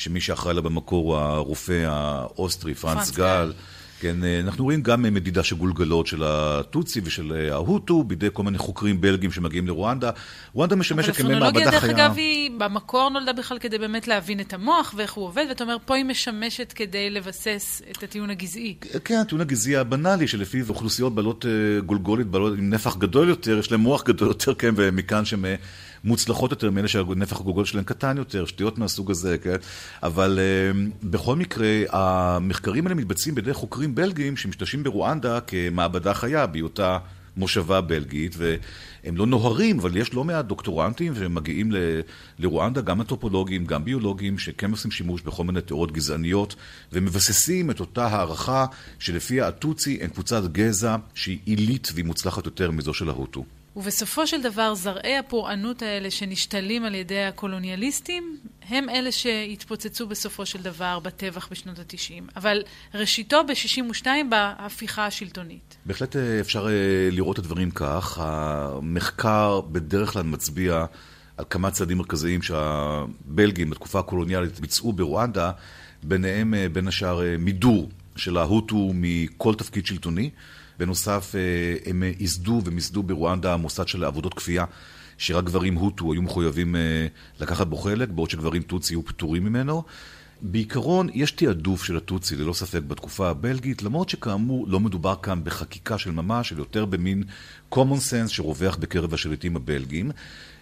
שמי 0.00 0.20
שאחראי 0.20 0.54
לה 0.54 0.60
במקור 0.60 1.04
הוא 1.04 1.16
הרופא 1.16 1.84
האוסטרי, 1.86 2.74
פרנץ 2.74 3.10
גל. 3.10 3.52
כן, 4.00 4.24
אה, 4.24 4.40
אנחנו 4.40 4.64
רואים 4.64 4.82
גם 4.82 5.04
אה, 5.04 5.10
מדידה 5.10 5.42
של 5.42 5.56
גולגלות 5.56 6.06
של 6.06 6.22
הטוצי 6.24 7.00
ושל 7.04 7.32
אה, 7.32 7.52
ההוטו 7.52 8.04
בידי 8.04 8.28
כל 8.32 8.42
מיני 8.42 8.58
חוקרים 8.58 9.00
בלגים 9.00 9.32
שמגיעים 9.32 9.66
לרואנדה. 9.66 10.10
רואנדה 10.52 10.76
משמשת 10.76 11.16
כמין 11.16 11.28
מעבדה 11.28 11.60
חיה. 11.60 11.68
אבל 11.68 11.76
הפרנולוגיה, 11.76 11.94
דרך 11.94 12.00
אגב, 12.00 12.16
היא 12.16 12.50
במקור 12.58 13.10
נולדה 13.10 13.32
בכלל 13.32 13.58
כדי 13.58 13.78
באמת 13.78 14.08
להבין 14.08 14.40
את 14.40 14.52
המוח 14.52 14.94
ואיך 14.96 15.12
הוא 15.12 15.24
עובד, 15.24 15.44
ואתה 15.48 15.64
אומר, 15.64 15.76
פה 15.84 15.96
היא 15.96 16.04
משמשת 16.04 16.72
כדי 16.72 17.10
לבסס 17.10 17.82
את 17.90 18.02
הטיעון 18.02 18.30
הגזעי. 18.30 18.74
כן, 19.04 19.18
הטיעון 19.18 19.40
הגזעי 19.40 19.76
הבנאלי, 19.76 20.28
שלפיו 20.28 20.68
אוכלוסיות 20.68 21.14
בעלות 21.14 21.44
גולגולית, 21.86 22.26
בעלות 22.26 22.58
עם 22.58 22.70
נפח 22.70 22.96
גדול 22.96 23.28
יותר, 23.28 23.58
יש 23.58 23.72
להם 23.72 23.80
מוח 23.80 24.04
גדול 24.04 24.28
יותר, 24.28 24.54
כן, 24.54 24.74
ומכאן 24.76 25.24
שהם... 25.24 25.44
מוצלחות 26.04 26.50
יותר 26.50 26.70
מאלה 26.70 26.88
שהנפח 26.88 27.40
הגוגל 27.40 27.64
שלהם 27.64 27.84
קטן 27.84 28.16
יותר, 28.16 28.46
שטויות 28.46 28.78
מהסוג 28.78 29.10
הזה, 29.10 29.38
כן? 29.38 29.56
אבל 30.02 30.38
uh, 30.38 31.06
בכל 31.06 31.36
מקרה, 31.36 31.68
המחקרים 31.90 32.86
האלה 32.86 32.94
מתבצעים 32.94 33.34
בידי 33.34 33.54
חוקרים 33.54 33.94
בלגים 33.94 34.36
שמשתמשים 34.36 34.82
ברואנדה 34.82 35.40
כמעבדה 35.40 36.14
חיה, 36.14 36.46
בהיותה 36.46 36.98
מושבה 37.36 37.80
בלגית, 37.80 38.34
והם 38.38 39.16
לא 39.16 39.26
נוהרים, 39.26 39.78
אבל 39.78 39.96
יש 39.96 40.14
לא 40.14 40.24
מעט 40.24 40.44
דוקטורנטים 40.44 41.14
שמגיעים 41.14 41.72
ל, 41.72 41.76
לרואנדה, 42.38 42.80
גם 42.80 43.00
אנתרופולוגים, 43.00 43.66
גם 43.66 43.84
ביולוגים, 43.84 44.38
שכן 44.38 44.70
עושים 44.70 44.90
שימוש 44.90 45.22
בכל 45.22 45.44
מיני 45.44 45.60
תיאוריות 45.60 45.92
גזעניות, 45.92 46.54
ומבססים 46.92 47.70
את 47.70 47.80
אותה 47.80 48.06
הערכה 48.06 48.66
שלפיה 48.98 49.48
הטוצי 49.48 49.98
הם 50.00 50.10
קבוצת 50.10 50.42
גזע 50.52 50.96
שהיא 51.14 51.38
עילית 51.44 51.90
והיא 51.94 52.04
מוצלחת 52.04 52.44
יותר 52.44 52.70
מזו 52.70 52.94
של 52.94 53.08
ההוטו. 53.08 53.44
ובסופו 53.80 54.26
של 54.26 54.42
דבר 54.42 54.74
זרעי 54.74 55.16
הפורענות 55.18 55.82
האלה 55.82 56.10
שנשתלים 56.10 56.84
על 56.84 56.94
ידי 56.94 57.24
הקולוניאליסטים 57.24 58.36
הם 58.68 58.88
אלה 58.88 59.12
שהתפוצצו 59.12 60.06
בסופו 60.06 60.46
של 60.46 60.62
דבר 60.62 60.98
בטבח 60.98 61.48
בשנות 61.50 61.78
ה-90. 61.78 62.32
אבל 62.36 62.62
ראשיתו 62.94 63.40
ב-62 63.44 64.06
בהפיכה 64.28 65.06
השלטונית. 65.06 65.76
בהחלט 65.86 66.16
אה, 66.16 66.40
אפשר 66.40 66.66
אה, 66.66 67.08
לראות 67.12 67.38
את 67.38 67.44
הדברים 67.44 67.70
כך. 67.70 68.18
המחקר 68.22 69.60
בדרך 69.60 70.12
כלל 70.12 70.22
מצביע 70.22 70.84
על 71.36 71.44
כמה 71.50 71.70
צעדים 71.70 71.98
מרכזיים 71.98 72.42
שהבלגים 72.42 73.70
בתקופה 73.70 73.98
הקולוניאלית 73.98 74.60
ביצעו 74.60 74.92
ברואנדה, 74.92 75.50
ביניהם 76.02 76.54
אה, 76.54 76.66
בין 76.72 76.88
השאר 76.88 77.20
מידור 77.38 77.88
של 78.16 78.36
ההוטו 78.36 78.90
מכל 78.94 79.54
תפקיד 79.54 79.86
שלטוני. 79.86 80.30
בנוסף, 80.80 81.34
אה, 81.34 81.90
הם 81.90 82.02
ייסדו 82.20 82.62
ומיסדו 82.64 83.02
ברואנדה 83.02 83.56
מוסד 83.56 83.88
של 83.88 84.04
עבודות 84.04 84.34
כפייה, 84.34 84.64
שרק 85.18 85.44
גברים 85.44 85.74
הוטו 85.74 86.12
היו 86.12 86.22
מחויבים 86.22 86.76
אה, 86.76 87.06
לקחת 87.40 87.66
בו 87.66 87.76
חלק, 87.76 88.08
בעוד 88.08 88.30
שגברים 88.30 88.62
טוצי 88.62 88.94
היו 88.94 89.04
פטורים 89.04 89.44
ממנו. 89.44 89.82
בעיקרון, 90.42 91.08
יש 91.14 91.30
תעדוף 91.30 91.84
של 91.84 91.96
הטוצי, 91.96 92.36
ללא 92.36 92.52
ספק, 92.52 92.82
בתקופה 92.82 93.28
הבלגית, 93.28 93.82
למרות 93.82 94.08
שכאמור 94.08 94.68
לא 94.68 94.80
מדובר 94.80 95.14
כאן 95.22 95.40
בחקיקה 95.44 95.98
של 95.98 96.10
ממש, 96.10 96.52
אלא 96.52 96.58
יותר 96.60 96.84
במין 96.84 97.22
common 97.74 98.00
sense 98.10 98.28
שרווח 98.28 98.76
בקרב 98.76 99.14
השליטים 99.14 99.56
הבלגים. 99.56 100.10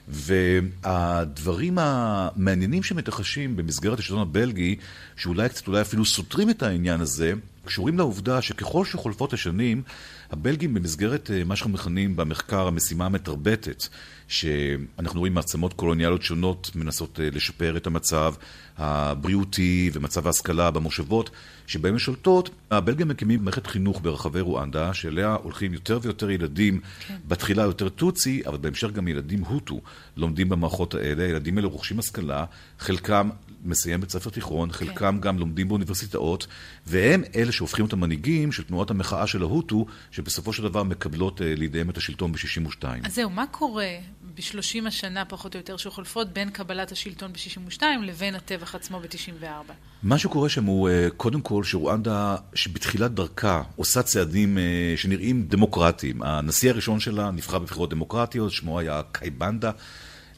והדברים 0.08 1.78
המעניינים 1.80 2.82
שמתרחשים 2.82 3.56
במסגרת 3.56 3.98
השלטון 3.98 4.22
הבלגי, 4.22 4.76
שאולי 5.16 5.48
קצת 5.48 5.66
אולי 5.68 5.80
אפילו 5.80 6.04
סותרים 6.04 6.50
את 6.50 6.62
העניין 6.62 7.00
הזה, 7.00 7.32
קשורים 7.64 7.98
לעובדה 7.98 8.42
שככל 8.42 8.84
שחולפות 8.84 9.32
השנים, 9.32 9.82
הבלגים 10.30 10.74
במסגרת 10.74 11.30
אה, 11.30 11.44
מה 11.44 11.56
שאנחנו 11.56 11.74
מכנים 11.74 12.16
במחקר 12.16 12.66
המשימה 12.66 13.06
המתרבטת, 13.06 13.86
שאנחנו 14.28 15.20
רואים 15.20 15.35
מעצמות 15.35 15.73
קולוניאליות 15.73 16.23
שונות 16.23 16.70
מנסות 16.75 17.20
אה, 17.20 17.28
לשפר 17.32 17.76
את 17.76 17.87
המצב 17.87 18.35
הבריאותי 18.78 19.90
ומצב 19.92 20.26
ההשכלה 20.26 20.70
במושבות 20.70 21.30
שבהם 21.66 21.92
הן 21.92 21.99
שולטות, 21.99 22.50
הבלגים 22.70 23.08
מקימים 23.08 23.44
מערכת 23.44 23.66
חינוך 23.66 24.00
ברחבי 24.02 24.40
רואנדה, 24.40 24.94
שאליה 24.94 25.37
הולכים 25.42 25.73
יותר 25.75 25.99
ויותר 26.02 26.30
ילדים, 26.30 26.80
כן. 27.08 27.16
בתחילה 27.28 27.62
יותר 27.62 27.88
טוצי, 27.88 28.42
אבל 28.47 28.56
בהמשך 28.56 28.90
גם 28.90 29.08
ילדים 29.08 29.44
הוטו 29.44 29.80
לומדים 30.16 30.49
במערכות 30.49 30.94
האלה, 30.94 31.25
ילדים 31.25 31.56
האלה 31.56 31.68
רוכשים 31.68 31.99
השכלה, 31.99 32.44
חלקם 32.78 33.30
מסיים 33.64 34.00
בית 34.00 34.10
ספר 34.10 34.30
תיכון, 34.30 34.70
כן. 34.70 34.74
חלקם 34.74 35.14
כן. 35.14 35.20
גם 35.20 35.38
לומדים 35.38 35.68
באוניברסיטאות, 35.68 36.46
והם 36.86 37.22
אלה 37.36 37.52
שהופכים 37.52 37.86
את 37.86 37.92
המנהיגים 37.92 38.52
של 38.52 38.62
תנועת 38.62 38.90
המחאה 38.90 39.26
של 39.26 39.42
ההוטו, 39.42 39.86
שבסופו 40.10 40.52
של 40.52 40.62
דבר 40.62 40.82
מקבלות 40.82 41.42
אה, 41.42 41.54
לידיהם 41.56 41.90
את 41.90 41.96
השלטון 41.96 42.32
ב-62. 42.32 42.84
אז 43.04 43.14
זהו, 43.14 43.30
מה 43.30 43.46
קורה 43.46 43.88
בשלושים 44.34 44.86
השנה 44.86 45.24
פחות 45.24 45.54
או 45.54 45.60
יותר 45.60 45.76
שחולפות 45.76 46.32
בין 46.32 46.50
קבלת 46.50 46.92
השלטון 46.92 47.32
ב-62 47.32 47.82
לבין 48.02 48.34
הטבח 48.34 48.74
עצמו 48.74 49.00
ב-94? 49.00 49.72
מה 50.02 50.18
שקורה 50.18 50.48
שם 50.48 50.64
הוא, 50.64 50.88
אה, 50.88 51.08
קודם 51.16 51.40
כל, 51.40 51.64
שרואנדה, 51.64 52.36
שבתחילת 52.54 53.14
דרכה 53.14 53.62
עושה 53.76 54.02
צעדים 54.02 54.58
אה, 54.58 54.94
שנראים 54.96 55.42
דמוקרטיים. 55.48 56.22
הנשיא 56.22 56.70
הראשון 56.70 57.00
שלה 57.00 57.30
נבחר 57.30 57.58
בבחירות 57.58 57.90
דמוקרטיות, 57.90 58.52
שמו 58.52 58.78
היה 58.78 59.00
קייבנדה. 59.12 59.70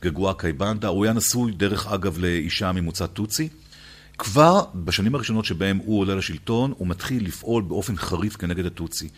גרגואר 0.02 0.34
קייבנדה, 0.34 0.88
הוא 0.88 1.04
היה 1.04 1.12
נשוי 1.12 1.52
דרך 1.52 1.86
אגב 1.86 2.18
לאישה 2.18 2.72
ממוצא 2.72 3.06
טוצי. 3.06 3.48
כבר 4.18 4.64
בשנים 4.74 5.14
הראשונות 5.14 5.44
שבהם 5.44 5.76
הוא 5.76 6.00
עולה 6.00 6.14
לשלטון, 6.14 6.74
הוא 6.76 6.88
מתחיל 6.88 7.26
לפעול 7.26 7.62
באופן 7.62 7.96
חריף 7.96 8.36
כנגד 8.36 8.66
הטוצי. 8.66 9.08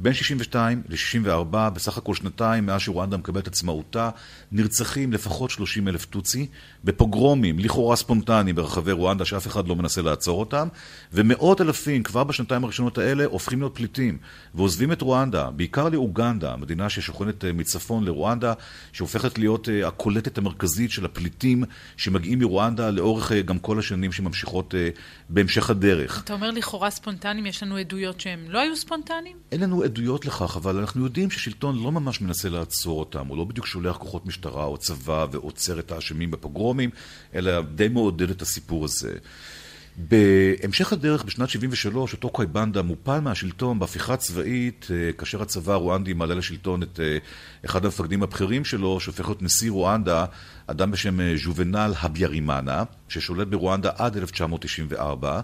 בין 0.00 0.14
62 0.14 0.82
ל-64, 0.88 1.70
בסך 1.70 1.98
הכל 1.98 2.14
שנתיים 2.14 2.66
מאז 2.66 2.80
שרואנדה 2.80 3.16
מקבלת 3.16 3.46
עצמאותה, 3.46 4.10
נרצחים 4.52 5.12
לפחות 5.12 5.50
30 5.50 5.88
אלף 5.88 6.04
טוצי, 6.04 6.46
בפוגרומים, 6.84 7.58
לכאורה 7.58 7.96
ספונטניים 7.96 8.56
ברחבי 8.56 8.92
רואנדה, 8.92 9.24
שאף 9.24 9.46
אחד 9.46 9.68
לא 9.68 9.76
מנסה 9.76 10.02
לעצור 10.02 10.40
אותם, 10.40 10.68
ומאות 11.12 11.60
אלפים 11.60 12.02
כבר 12.02 12.24
בשנתיים 12.24 12.64
הראשונות 12.64 12.98
האלה 12.98 13.24
הופכים 13.24 13.58
להיות 13.58 13.74
פליטים, 13.74 14.18
ועוזבים 14.54 14.92
את 14.92 15.02
רואנדה, 15.02 15.50
בעיקר 15.50 15.88
לאוגנדה, 15.88 16.56
מדינה 16.56 16.88
ששוכנת 16.88 17.44
אה, 17.44 17.52
מצפון 17.52 18.04
לרואנדה, 18.04 18.52
שהופכת 18.92 19.38
להיות 19.38 19.68
אה, 19.68 19.88
הקולטת 19.88 20.38
המרכזית 20.38 20.90
של 20.90 21.04
הפליטים 21.04 21.64
שמגיעים 21.96 22.38
מרואנדה 22.38 22.90
לאורך 22.90 23.32
אה, 23.32 23.42
גם 23.42 23.58
כל 23.58 23.78
השנים 23.78 24.12
שממשיכות 24.12 24.74
בהמשך 25.28 25.70
הדרך. 25.70 26.22
אתה 26.24 26.32
אומר 26.32 26.50
לכאורה 26.50 26.90
ספונטניים, 26.90 27.46
יש 27.46 27.62
לנו 27.62 27.76
עדויות 27.76 28.20
שהם 28.20 28.44
לא 28.48 28.60
היו 28.60 28.76
ספונטניים? 28.76 29.36
אין 29.52 29.60
לנו 29.60 29.84
עדויות 29.88 30.26
לכך, 30.26 30.56
אבל 30.56 30.76
אנחנו 30.76 31.04
יודעים 31.04 31.30
ששלטון 31.30 31.82
לא 31.82 31.92
ממש 31.92 32.20
מנסה 32.20 32.48
לעצור 32.48 33.00
אותם, 33.00 33.26
הוא 33.26 33.36
לא 33.36 33.44
בדיוק 33.44 33.66
שולח 33.66 33.96
כוחות 33.96 34.26
משטרה 34.26 34.64
או 34.64 34.78
צבא 34.78 35.26
ועוצר 35.30 35.78
את 35.78 35.92
האשמים 35.92 36.30
בפוגרומים, 36.30 36.90
אלא 37.34 37.60
די 37.60 37.88
מעודד 37.88 38.30
את 38.30 38.42
הסיפור 38.42 38.84
הזה. 38.84 39.14
בהמשך 39.98 40.92
הדרך, 40.92 41.24
בשנת 41.24 41.48
73, 41.48 42.12
אותו 42.12 42.30
קויבנדה 42.30 42.82
מופל 42.82 43.20
מהשלטון 43.20 43.78
בהפיכה 43.78 44.16
צבאית, 44.16 44.88
אה, 44.90 45.12
כאשר 45.12 45.42
הצבא 45.42 45.72
הרואנדי 45.72 46.12
מעלה 46.12 46.34
לשלטון 46.34 46.82
את 46.82 47.00
אה, 47.00 47.18
אחד 47.64 47.84
המפקדים 47.84 48.22
הבכירים 48.22 48.64
שלו, 48.64 49.00
שהופך 49.00 49.24
להיות 49.24 49.42
נשיא 49.42 49.70
רואנדה, 49.70 50.24
אדם 50.66 50.90
בשם 50.90 51.20
אה, 51.20 51.34
ז'ובנל 51.44 51.92
הביארימאנה, 52.00 52.82
ששולט 53.08 53.48
ברואנדה 53.48 53.90
עד 53.96 54.16
1994. 54.16 55.40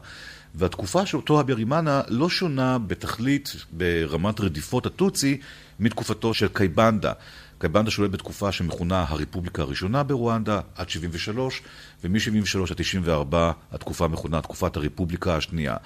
והתקופה 0.55 1.07
של 1.07 1.17
אותו 1.17 1.41
הביארימאנה 1.41 2.03
לא 2.09 2.29
שונה 2.29 2.79
בתכלית 2.79 3.57
ברמת 3.73 4.41
רדיפות 4.41 4.87
הטוצי 4.87 5.41
מתקופתו 5.81 6.35
של 6.35 6.49
קייבנדה. 6.49 7.13
קייבנדה 7.59 7.91
שולט 7.91 8.11
בתקופה 8.11 8.53
שמכונה 8.53 9.05
הרפובליקה 9.09 9.63
הראשונה 9.63 10.03
ברואנדה 10.03 10.61
עד 10.77 10.89
73, 10.89 11.63
ומ-73 12.05 12.71
עד 12.71 12.77
94 12.77 13.53
התקופה 13.73 14.09
מכונה 14.09 14.43
תקופת 14.43 14.77
הרפובליקה 14.77 15.37
השנייה. 15.37 15.77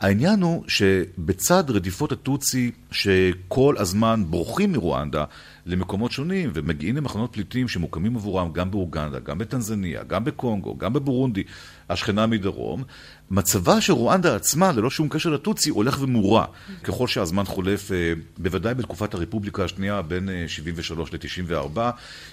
העניין 0.00 0.42
הוא 0.42 0.64
שבצד 0.68 1.64
רדיפות 1.68 2.12
הטוצי 2.12 2.70
שכל 2.90 3.74
הזמן 3.78 4.24
בורחים 4.28 4.72
מרואנדה 4.72 5.24
למקומות 5.66 6.12
שונים 6.12 6.50
ומגיעים 6.54 6.96
למחנות 6.96 7.32
פליטים 7.32 7.68
שמוקמים 7.68 8.16
עבורם 8.16 8.52
גם 8.52 8.70
באוגנדה, 8.70 9.18
גם 9.18 9.38
בטנזניה, 9.38 10.02
גם 10.02 10.24
בקונגו, 10.24 10.78
גם 10.78 10.92
בבורונדי, 10.92 11.42
השכנה 11.88 12.26
מדרום, 12.26 12.84
מצבה 13.30 13.80
של 13.80 13.92
רואנדה 13.92 14.36
עצמה, 14.36 14.72
ללא 14.72 14.90
שום 14.90 15.08
קשר 15.08 15.30
לטוצי, 15.30 15.70
הולך 15.70 15.98
ומורע. 16.00 16.44
ככל 16.84 17.06
שהזמן 17.06 17.44
חולף, 17.44 17.92
אה, 17.92 18.12
בוודאי 18.38 18.74
בתקופת 18.74 19.14
הרפובליקה 19.14 19.64
השנייה 19.64 20.02
בין 20.02 20.28
73 20.46 21.10
אה, 21.10 21.18
ל-94, 21.52 21.78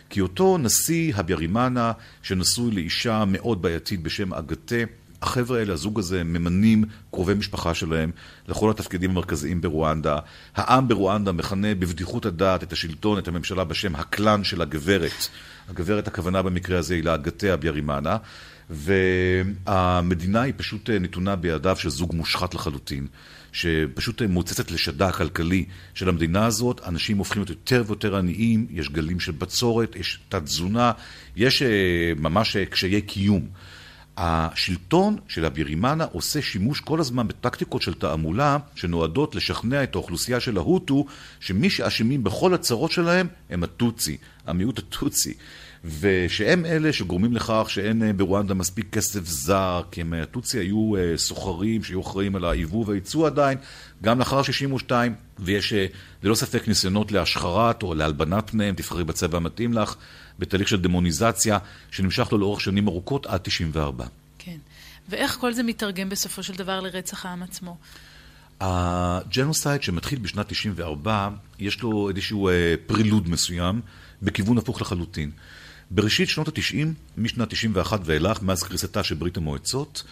כי 0.10 0.22
אותו 0.22 0.58
נשיא 0.58 1.14
הביארימאנה, 1.16 1.92
שנשוי 2.22 2.72
לאישה 2.72 3.24
מאוד 3.28 3.62
בעייתית 3.62 4.04
בשם 4.04 4.34
אגתה, 4.34 4.76
החבר'ה 5.24 5.60
האלה, 5.60 5.74
הזוג 5.74 6.00
הזה, 6.00 6.24
ממנים 6.24 6.84
קרובי 7.12 7.34
משפחה 7.34 7.74
שלהם 7.74 8.12
לכל 8.48 8.72
התפקידים 8.72 9.10
המרכזיים 9.10 9.62
ברואנדה. 9.62 10.20
העם 10.56 10.88
ברואנדה 10.88 11.32
מכנה 11.32 11.76
בבדיחות 11.76 12.26
הדעת 12.26 12.64
את 12.64 12.74
השלטון, 12.74 13.18
את 13.18 13.28
הממשלה, 13.28 13.64
בשם 13.64 13.96
הקלאן 13.96 14.44
של 14.44 14.62
הגברת. 14.62 15.28
הגברת, 15.70 16.08
הכוונה 16.08 16.42
במקרה 16.42 16.80
הזה 16.80 16.94
היא 16.94 17.04
לאגתה 17.04 17.54
הביארימאנה. 17.54 18.18
והמדינה 18.70 20.42
היא 20.42 20.54
פשוט 20.58 20.90
נתונה 20.90 21.36
בידיו 21.36 21.76
של 21.76 21.90
זוג 21.90 22.16
מושחת 22.16 22.54
לחלוטין, 22.54 23.08
שפשוט 23.52 24.22
מוצצת 24.22 24.72
לשדה 24.72 25.08
הכלכלי 25.08 25.66
של 25.94 26.10
המדינה 26.10 26.46
הזאת, 26.46 26.82
אנשים 26.88 27.18
הופכים 27.18 27.42
להיות 27.42 27.50
יותר 27.50 27.84
ויותר 27.88 28.16
עניים, 28.16 28.68
יש 28.70 28.90
גלים 28.90 29.20
של 29.20 29.32
בצורת, 29.32 29.96
יש 29.96 30.20
תת-תזונה, 30.30 30.92
יש 31.36 31.62
אה, 31.62 32.12
ממש 32.16 32.56
אה, 32.56 32.66
קשיי 32.66 33.02
קיום. 33.02 33.48
השלטון 34.18 35.18
של 35.28 35.46
הבירימנה 35.46 36.04
עושה 36.04 36.42
שימוש 36.42 36.80
כל 36.80 37.00
הזמן 37.00 37.28
בטקטיקות 37.28 37.82
של 37.82 37.94
תעמולה 37.94 38.58
שנועדות 38.76 39.36
לשכנע 39.36 39.84
את 39.84 39.96
האוכלוסייה 39.96 40.40
של 40.40 40.58
ההוטו 40.58 41.06
שמי 41.40 41.70
שאשמים 41.70 42.24
בכל 42.24 42.54
הצרות 42.54 42.92
שלהם 42.92 43.28
הם 43.50 43.64
הטוצי, 43.64 44.18
המיעוט 44.48 44.80
הטוצי. 44.80 45.34
ושהם 45.84 46.66
אלה 46.66 46.94
שגורמים 46.94 47.34
לכך 47.34 47.66
שאין 47.68 48.04
אה, 48.04 48.14
ברואנדה 48.14 48.54
מספיק 48.54 48.90
כסף 48.92 49.26
זר, 49.26 49.82
כי 49.92 50.02
הם 50.02 50.14
הטוצי 50.14 50.58
אה, 50.58 50.64
היו 50.64 50.96
אה, 50.96 51.18
סוחרים 51.18 51.84
שהיו 51.84 52.02
אחראים 52.02 52.36
על 52.36 52.46
היבוא 52.46 52.86
והייצוא 52.88 53.28
עדיין, 53.28 53.58
גם 54.04 54.20
לאחר 54.20 54.44
62, 54.44 55.16
ויש 55.40 55.74
ללא 56.24 56.36
ספק 56.36 56.68
ניסיונות 56.68 57.12
להשחרת 57.12 57.84
או 57.84 57.94
להלבנת 57.94 58.50
פניהם, 58.50 58.76
תבחרי 58.76 59.04
בצבע 59.04 59.38
המתאים 59.38 59.74
לך, 59.74 59.96
בתהליך 60.40 60.68
של 60.68 60.82
דמוניזציה 60.82 61.58
שנמשך 61.92 62.32
לו 62.32 62.38
לאורך 62.38 62.62
שנים 62.62 62.88
ארוכות 62.88 63.26
עד 63.26 63.40
94. 63.44 64.06
כן. 64.40 64.58
ואיך 65.10 65.32
כל 65.32 65.54
זה 65.54 65.64
מתרגם 65.64 66.10
בסופו 66.10 66.44
של 66.44 66.54
דבר 66.54 66.80
לרצח 66.80 67.26
העם 67.26 67.44
עצמו? 67.44 67.78
הג'נוסייד 68.62 69.84
שמתחיל 69.84 70.20
בשנת 70.20 70.48
94, 70.48 71.30
יש 71.60 71.82
לו 71.82 72.10
איזשהו 72.10 72.50
פרילוד 72.86 73.30
מסוים 73.30 73.82
בכיוון 74.22 74.58
הפוך 74.58 74.82
לחלוטין. 74.82 75.32
בראשית 75.96 76.30
שנות 76.30 76.48
ה-90, 76.48 76.88
משנת 77.18 77.50
91 77.50 78.00
ואילך, 78.06 78.42
מאז 78.42 78.64
קריסתה 78.64 79.04
של 79.04 79.16
ברית 79.16 79.38
המועצות, 79.38 80.04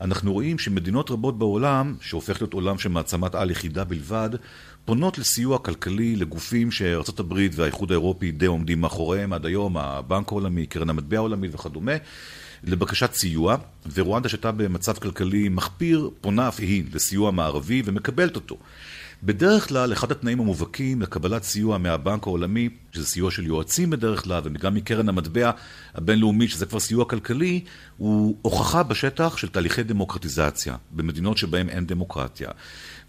אנחנו 0.00 0.32
רואים 0.32 0.58
שמדינות 0.58 1.10
רבות 1.10 1.38
בעולם, 1.38 1.94
שהופך 2.00 2.40
להיות 2.40 2.52
עולם 2.52 2.78
של 2.78 2.88
מעצמת 2.88 3.34
על 3.34 3.50
יחידה 3.50 3.84
בלבד, 3.84 4.30
פונות 4.84 5.18
לסיוע 5.18 5.58
כלכלי 5.58 6.16
לגופים 6.16 6.70
שארה"ב 6.70 7.34
והאיחוד 7.52 7.90
האירופי 7.90 8.30
די 8.30 8.46
עומדים 8.46 8.80
מאחוריהם 8.80 9.32
עד 9.32 9.46
היום, 9.46 9.76
הבנק 9.76 10.28
העולמי, 10.28 10.66
קרן 10.66 10.90
המטבע 10.90 11.16
העולמית 11.16 11.54
וכדומה, 11.54 11.92
לבקשת 12.64 13.12
סיוע, 13.12 13.56
ורואנדה 13.94 14.28
שהייתה 14.28 14.52
במצב 14.52 14.98
כלכלי 14.98 15.48
מחפיר, 15.48 16.10
פונה 16.20 16.48
אף 16.48 16.60
היא 16.60 16.84
לסיוע 16.94 17.30
מערבי 17.30 17.82
ומקבלת 17.84 18.36
אותו. 18.36 18.58
בדרך 19.22 19.68
כלל, 19.68 19.92
אחד 19.92 20.10
התנאים 20.10 20.40
המובהקים 20.40 21.02
לקבלת 21.02 21.42
סיוע 21.42 21.78
מהבנק 21.78 22.26
העולמי, 22.26 22.68
שזה 22.92 23.06
סיוע 23.06 23.30
של 23.30 23.46
יועצים 23.46 23.90
בדרך 23.90 24.24
כלל, 24.24 24.42
וגם 24.44 24.74
מקרן 24.74 25.08
המטבע 25.08 25.50
הבינלאומית, 25.94 26.50
שזה 26.50 26.66
כבר 26.66 26.80
סיוע 26.80 27.04
כלכלי, 27.04 27.64
הוא 27.96 28.36
הוכחה 28.42 28.82
בשטח 28.82 29.36
של 29.36 29.48
תהליכי 29.48 29.82
דמוקרטיזציה, 29.82 30.76
במדינות 30.90 31.38
שבהן 31.38 31.68
אין 31.68 31.86
דמוקרטיה. 31.86 32.48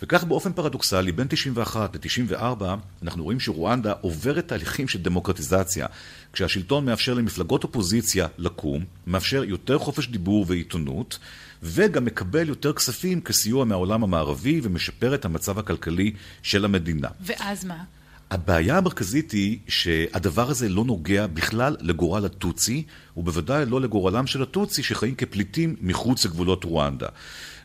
וכך 0.02 0.24
באופן 0.24 0.54
פרדוקסלי, 0.54 1.12
בין 1.12 1.28
91 1.30 1.96
ל-94, 1.96 2.64
אנחנו 3.04 3.24
רואים 3.24 3.40
שרואנדה 3.40 3.94
עוברת 4.02 4.48
תהליכים 4.48 4.88
של 4.88 5.02
דמוקרטיזציה, 5.02 5.86
כשהשלטון 6.34 6.86
מאפשר 6.86 7.14
למפלגות 7.14 7.64
אופוזיציה 7.64 8.28
לקום, 8.38 8.86
מאפשר 9.08 9.44
יותר 9.44 9.78
חופש 9.78 10.08
דיבור 10.08 10.46
ועיתונות, 10.48 11.20
וגם 11.64 12.06
מקבל 12.06 12.50
יותר 12.50 12.74
כספים 12.74 13.22
כסיוע 13.22 13.66
מהעולם 13.66 14.04
המערבי 14.04 14.60
ומשפר 14.64 15.16
את 15.16 15.26
המצב 15.26 15.60
הכלכלי 15.60 16.14
של 16.44 16.66
המדינה. 16.66 17.08
ואז 17.22 17.66
מה? 17.66 17.84
הבעיה 18.32 18.78
המרכזית 18.78 19.32
היא 19.32 19.60
שהדבר 19.68 20.50
הזה 20.50 20.70
לא 20.70 20.86
נוגע 20.86 21.28
בכלל 21.28 21.76
לגורל 21.80 22.26
הטוצי, 22.26 22.84
ובוודאי 23.18 23.66
לא 23.66 23.82
לגורלם 23.82 24.28
של 24.28 24.42
הטוצי 24.42 24.84
שחיים 24.84 25.16
כפליטים 25.16 25.76
מחוץ 25.82 26.26
לגבולות 26.26 26.64
רואנדה. 26.64 27.08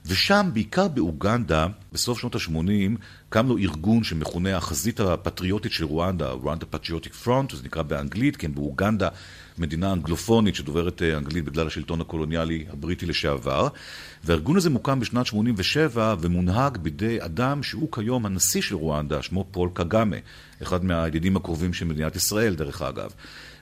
ושם, 0.07 0.51
בעיקר 0.53 0.89
באוגנדה, 0.89 1.67
בסוף 1.93 2.19
שנות 2.19 2.35
ה-80, 2.35 2.99
קם 3.29 3.49
לו 3.49 3.59
ארגון 3.59 4.05
שמכונה 4.05 4.57
החזית 4.57 5.01
הפטריוטית 5.01 5.73
של 5.73 5.85
רואנדה, 5.85 6.31
Rwandan 6.31 6.67
Patriotic 6.67 7.15
Front, 7.15 7.51
זה 7.51 7.63
נקרא 7.65 7.83
באנגלית, 7.83 8.37
כן, 8.37 8.55
באוגנדה 8.55 9.09
מדינה 9.59 9.93
אנגלופונית 9.93 10.55
שדוברת 10.55 11.03
אה, 11.03 11.17
אנגלית 11.17 11.45
בגלל 11.45 11.67
השלטון 11.67 12.01
הקולוניאלי 12.01 12.65
הבריטי 12.71 13.07
לשעבר. 13.07 13.69
והארגון 14.25 14.57
הזה 14.57 14.71
מוקם 14.71 15.01
בשנת 15.01 15.27
87 15.27 16.15
ומונהג 16.21 16.77
בידי 16.77 17.19
אדם 17.21 17.63
שהוא 17.63 17.93
כיום 17.93 18.27
הנשיא 18.27 18.63
של 18.63 18.75
רואנדה, 18.75 19.23
שמו 19.23 19.45
פול 19.51 19.71
קגאמה, 19.73 20.17
אחד 20.63 20.85
מהידידים 20.85 21.37
הקרובים 21.37 21.73
של 21.73 21.85
מדינת 21.85 22.17
ישראל, 22.17 22.55
דרך 22.55 22.83
אגב. 22.83 23.11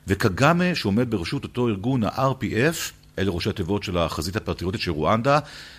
וקגאמה, 0.07 0.74
שעומד 0.74 1.11
בראשות 1.11 1.44
אותו 1.44 1.68
ארגון, 1.68 2.05
ה-RPF, 2.05 2.92
אלה 3.18 3.31
ראשי 3.31 3.51
התיבות 3.51 3.83
של 3.83 3.98
החזית 3.98 4.37
הפטריוטית 4.37 4.81
של 4.81 4.90
רואנדה, 4.90 5.38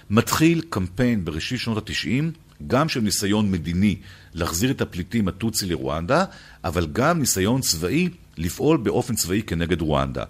מתחיל 0.10 0.62
קמפיין 0.69 1.26
בראשית 1.26 1.60
שנות 1.60 1.78
התשעים, 1.78 2.32
גם 2.67 2.89
של 2.89 3.00
ניסיון 3.00 3.52
מדיני 3.52 3.96
להחזיר 4.34 4.72
את 4.72 4.82
הפליטים 4.82 5.28
הטוצי 5.28 5.65
לרואנדה, 5.65 6.26
אבל 6.63 6.88
גם 6.93 7.19
ניסיון 7.19 7.62
צבאי 7.62 8.10
לפעול 8.38 8.78
באופן 8.78 9.15
צבאי 9.15 9.41
כנגד 9.41 9.82
רואנדה. 9.82 10.24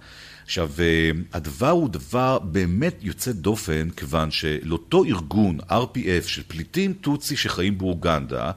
עכשיו, 0.46 0.72
אה, 0.80 1.12
הדבר 1.34 1.70
הוא 1.70 1.90
דבר 1.90 2.40
באמת 2.40 2.96
יוצא 3.02 3.32
דופן, 3.32 3.90
כיוון 3.90 4.32
שלאותו 4.32 5.04
ארגון, 5.04 5.58
RPF, 5.70 6.28
של 6.28 6.44
פליטים 6.48 6.94
טוצי 6.94 7.38
שחיים 7.38 7.78
באוגנדה, 7.78 8.52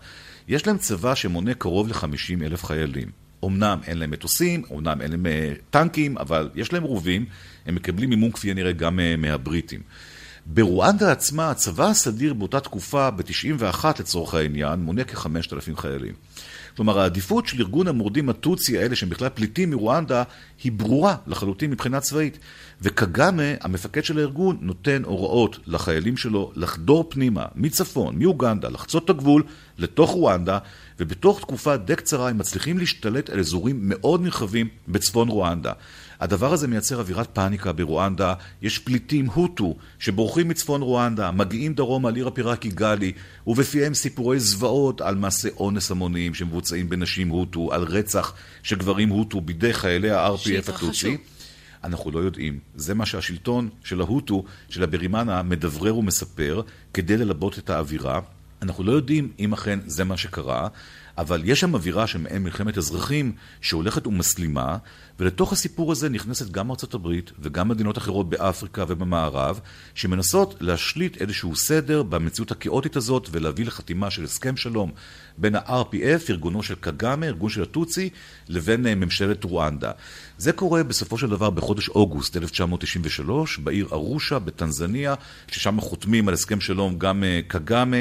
יש 0.49 0.67
להם 0.67 0.79
צבא 0.79 1.15
שמונה 1.15 1.55
קרוב 1.55 1.89
ל-50 1.89 2.45
אלף 2.45 2.65
חיילים. 2.65 3.26
אמנם 3.47 3.79
אין 3.87 3.99
להם 3.99 4.11
מטוסים, 4.11 4.63
אמנם 4.73 5.01
אין 5.01 5.11
להם 5.11 5.27
אה, 5.27 5.53
טנקים, 5.71 6.19
אבל 6.19 6.51
יש 6.55 6.73
להם 6.73 6.83
רובים, 6.83 7.25
הם 7.67 7.75
מקבלים 7.75 8.11
מימון 8.11 8.33
כפי 8.33 8.51
הנראה 8.51 8.73
גם 8.73 9.01
אה, 9.01 9.15
מהבריטים. 9.19 9.81
ברואנדה 10.47 11.13
עצמה, 11.13 11.51
הצבא 11.51 11.87
הסדיר 11.87 12.35
באותה 12.35 12.61
תקופה, 12.61 13.11
ב-91 13.11 13.85
לצורך 13.99 14.35
העניין, 14.35 14.81
מונה 14.81 15.05
כ-5,000 15.05 15.77
חיילים. 15.77 16.15
כלומר, 16.77 17.01
העדיפות 17.01 17.47
של 17.47 17.61
ארגון 17.61 17.89
המורדים 17.89 18.29
הטוצי 18.29 18.79
האלה, 18.79 18.97
שהם 18.97 19.09
בכלל 19.09 19.29
פליטים 19.29 19.71
מרואנדה, 19.71 20.23
היא 20.65 20.73
ברורה 20.73 21.17
לחלוטין 21.27 21.71
מבחינה 21.71 22.01
צבאית. 22.01 22.39
וקגאמה, 22.83 23.43
המפקד 23.61 24.05
של 24.05 24.19
הארגון, 24.19 24.59
נותן 24.61 25.03
הוראות 25.05 25.59
לחיילים 25.67 26.17
שלו 26.17 26.53
לחדור 26.57 27.07
פנימה, 27.09 27.45
מצפון, 27.55 28.19
מאוגנדה, 28.19 28.69
לחצות 28.69 29.05
את 29.05 29.11
הגבול 29.11 29.43
לתוך 29.79 30.11
רואנדה, 30.11 30.59
ובתוך 31.01 31.41
תקופה 31.41 31.77
די 31.77 31.97
קצרה 31.97 32.29
הם 32.29 32.39
מצליחים 32.39 32.79
להשתלט 32.79 33.31
על 33.31 33.39
אזורים 33.39 33.77
מאוד 33.83 34.23
נרחבים 34.23 34.69
בצפון 34.89 35.29
רואנדה. 35.29 35.73
הדבר 36.21 36.53
הזה 36.53 36.69
מייצר 36.69 36.99
אווירת 36.99 37.29
פאניקה 37.33 37.73
ברואנדה, 37.73 38.35
יש 38.63 38.79
פליטים 38.79 39.27
הוטו 39.27 39.75
שבורחים 39.99 40.49
מצפון 40.49 40.83
רואנדה, 40.83 41.31
מגיעים 41.31 41.75
דרומה 41.75 42.09
על 42.09 42.17
עיר 42.17 42.29
הפירה 42.29 42.57
קיגאלי, 42.57 43.13
ובפיהם 43.47 43.95
סיפורי 43.95 44.41
זוועות 44.41 45.01
על 45.01 45.15
מעשי 45.15 45.49
אונס 45.57 45.91
המוניים 45.91 46.35
שמבוצעים 46.35 46.89
בנשים 46.89 47.29
הוטו, 47.29 47.73
על 47.73 47.83
רצח 47.83 48.35
של 48.63 48.77
גברים 48.77 49.09
הוטו 49.09 49.41
בידי 49.41 49.73
חיילי 49.73 50.11
ה-RPF 50.11 50.71
הטוצי. 50.75 51.17
אנחנו 51.85 52.11
לא 52.11 52.19
יודעים. 52.19 52.59
זה 52.75 52.95
מה 52.95 53.07
שהשלטון 53.07 53.69
של 53.85 54.01
ההוטו, 54.01 54.45
של 54.69 54.83
הברימנה, 54.83 55.43
מדברר 55.43 55.97
ומספר 55.97 56.63
כדי 56.95 57.17
ללבות 57.17 57.59
את 57.59 57.71
האווירה. 57.71 58.21
אנחנו 58.67 58.85
לא 58.85 58.93
יודעים 58.93 59.33
אם 59.39 59.53
אכן 59.53 59.79
זה 59.87 60.05
מה 60.05 60.17
שקרה, 60.17 60.69
אבל 61.19 61.43
יש 61.45 61.61
שם 61.61 61.75
אווירה 61.75 62.07
של 62.07 62.39
מלחמת 62.39 62.79
אזרחים 62.79 63.33
שהולכת 63.61 64.07
ומסלימה, 64.07 64.77
ולתוך 65.21 65.53
הסיפור 65.53 65.93
הזה 65.93 66.09
נכנסת 66.09 66.51
גם 66.51 66.71
ארצות 66.71 66.95
הברית 66.95 67.33
וגם 67.39 67.69
מדינות 67.69 67.99
אחרות 67.99 68.31
באפריקה 68.31 68.85
ובמערב, 68.89 69.61
שמנסות 69.95 70.55
להשליט 70.61 71.23
איזשהו 71.23 71.57
סדר 71.57 72.03
במציאות 72.03 72.51
הכאוטית 72.51 72.97
הזאת 72.97 73.29
ולהביא 73.31 73.67
לחתימה 73.67 74.11
של 74.11 74.25
הסכם 74.25 74.57
שלום 74.57 74.93
בין 75.39 75.55
ה-RPF, 75.55 76.31
ארגונו 76.31 76.63
של 76.63 76.75
קגאמה, 76.75 77.27
ארגון 77.27 77.51
של 77.51 77.63
הטוצי, 77.63 78.11
לבין 78.49 78.87
אה, 78.87 78.95
ממשלת 78.95 79.45
רואנדה. 79.45 79.91
זה 80.39 80.53
קורה 80.53 80.83
בסופו 80.83 81.19
של 81.19 81.31
דבר 81.31 81.51
בחודש 81.51 81.89
אוגוסט 81.89 82.37
1993, 82.37 83.59
בעיר 83.59 83.89
ארושה 83.93 84.39
בטנזניה, 84.39 85.15
ששם 85.49 85.81
חותמים 85.81 86.29
על 86.29 86.35
הסכם 86.35 86.61
שלום 86.61 86.99
גם 86.99 87.25
אה, 87.25 87.41
קגאמה, 87.49 87.97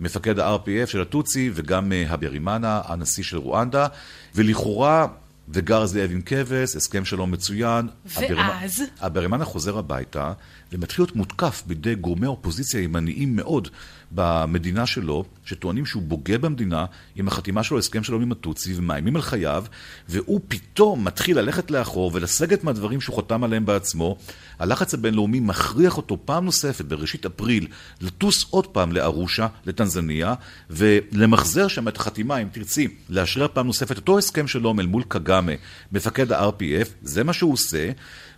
מפקד 0.00 0.38
ה-RPF 0.38 0.86
של 0.86 1.00
הטוצי 1.00 1.50
וגם 1.54 1.92
אה, 1.92 2.04
הבירימנה, 2.08 2.80
הנשיא 2.84 3.24
של 3.24 3.36
רואנדה, 3.36 3.86
ולכאורה 4.34 5.06
וגר 5.48 5.86
זאב 5.86 6.10
עם 6.12 6.20
כבש, 6.26 6.76
הסכם 6.76 7.04
שלום 7.04 7.30
מצוין. 7.30 7.88
ואז? 8.06 8.82
הבירימנה 9.00 9.44
חוזר 9.44 9.78
הביתה 9.78 10.32
ומתחיל 10.72 11.02
להיות 11.04 11.16
מותקף 11.16 11.62
בידי 11.66 11.94
גורמי 11.94 12.26
אופוזיציה 12.26 12.80
ימניים 12.80 13.36
מאוד 13.36 13.68
במדינה 14.12 14.86
שלו, 14.86 15.24
שטוענים 15.44 15.86
שהוא 15.86 16.02
בוגד 16.02 16.42
במדינה 16.42 16.84
עם 17.16 17.28
החתימה 17.28 17.62
שלו 17.62 17.78
הסכם 17.78 18.02
שלום 18.02 18.22
עם 18.22 18.32
הטוצי 18.32 18.74
ומאיימים 18.76 19.16
על 19.16 19.22
חייו, 19.22 19.64
והוא 20.08 20.40
פתאום 20.48 21.04
מתחיל 21.04 21.38
ללכת 21.38 21.70
לאחור 21.70 22.10
ולסגת 22.14 22.64
מהדברים 22.64 23.00
שהוא 23.00 23.16
חתם 23.16 23.44
עליהם 23.44 23.66
בעצמו. 23.66 24.16
הלחץ 24.58 24.94
הבינלאומי 24.94 25.40
מכריח 25.40 25.96
אותו 25.96 26.18
פעם 26.24 26.44
נוספת, 26.44 26.84
בראשית 26.84 27.26
אפריל, 27.26 27.66
לטוס 28.00 28.46
עוד 28.50 28.66
פעם 28.66 28.92
לארושה, 28.92 29.46
לטנזניה, 29.66 30.34
ולמחזר 30.70 31.68
שם 31.68 31.88
את 31.88 31.96
החתימה, 31.96 32.36
אם 32.36 32.48
תרצי, 32.52 32.88
לאשרר 33.08 33.46
פעם 33.52 33.66
נוספת 33.66 33.96
אותו 33.96 34.18
הסכם 34.18 34.48
שלום 34.48 34.80
אל 34.80 34.86
מול 34.86 35.02
קגאמה, 35.08 35.52
מפקד 35.92 36.32
ה-RPF, 36.32 36.88
זה 37.02 37.24
מה 37.24 37.32
שהוא 37.32 37.52
עושה. 37.52 37.90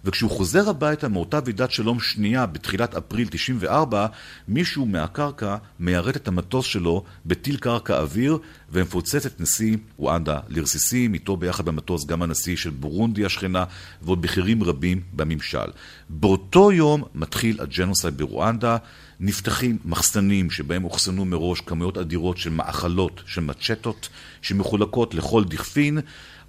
וכשהוא 0.04 0.30
חוזר 0.30 0.70
הביתה 0.70 1.08
מאותה 1.08 1.38
ועידת 1.44 1.70
שלום 1.70 2.00
שנייה 2.00 2.46
בתחילת 2.46 2.94
אפריל 2.94 3.28
94, 3.30 4.06
מישהו 4.48 4.86
מהקרקע 4.86 5.56
מיירט 5.80 6.16
את 6.16 6.28
המטוס 6.28 6.66
שלו 6.66 7.04
בטיל 7.26 7.56
קרקע 7.56 7.98
אוויר 7.98 8.38
ומפוצץ 8.70 9.26
את 9.26 9.40
נשיא 9.40 9.76
רואנדה 9.96 10.38
לרסיסים, 10.48 11.14
איתו 11.14 11.36
ביחד 11.36 11.64
במטוס 11.64 12.06
גם 12.06 12.22
הנשיא 12.22 12.56
של 12.56 12.70
בורונדי 12.70 13.24
השכנה 13.24 13.64
ועוד 14.02 14.22
בכירים 14.22 14.62
רבים 14.62 15.00
בממשל. 15.12 15.70
באותו 16.08 16.72
יום 16.72 17.02
מתחיל 17.14 17.60
הג'נוסייד 17.60 18.18
ברואנדה, 18.18 18.76
נפתחים 19.20 19.78
מחסנים 19.84 20.50
שבהם 20.50 20.84
אוחסנו 20.84 21.24
מראש 21.24 21.60
כמויות 21.60 21.98
אדירות 21.98 22.38
של 22.38 22.50
מאכלות, 22.50 23.22
של 23.26 23.40
מצ'טות, 23.40 24.08
שמחולקות 24.42 25.14
לכל 25.14 25.44
דכפין. 25.44 25.98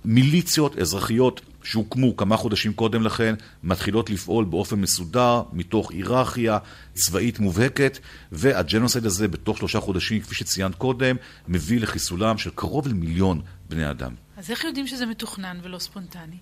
מיליציות 0.05 0.77
אזרחיות 0.77 1.41
שהוקמו 1.63 2.17
כמה 2.17 2.37
חודשים 2.37 2.73
קודם 2.73 3.03
לכן, 3.03 3.35
מתחילות 3.63 4.09
לפעול 4.09 4.45
באופן 4.45 4.75
מסודר, 4.75 5.41
מתוך 5.53 5.91
היררכיה 5.91 6.57
צבאית 6.93 7.39
מובהקת, 7.39 7.99
והג'נוסייד 8.31 9.05
הזה 9.05 9.27
בתוך 9.27 9.57
שלושה 9.57 9.79
חודשים, 9.79 10.21
כפי 10.21 10.35
שציינת 10.35 10.75
קודם, 10.75 11.15
מביא 11.47 11.79
לחיסולם 11.79 12.37
של 12.37 12.49
קרוב 12.55 12.87
למיליון 12.87 13.41
בני 13.69 13.89
אדם. 13.89 14.11
אז 14.37 14.51
איך 14.51 14.63
יודעים 14.63 14.87
שזה 14.87 15.05
מתוכנן 15.05 15.57
ולא 15.63 15.79
ספונטני? 15.79 16.37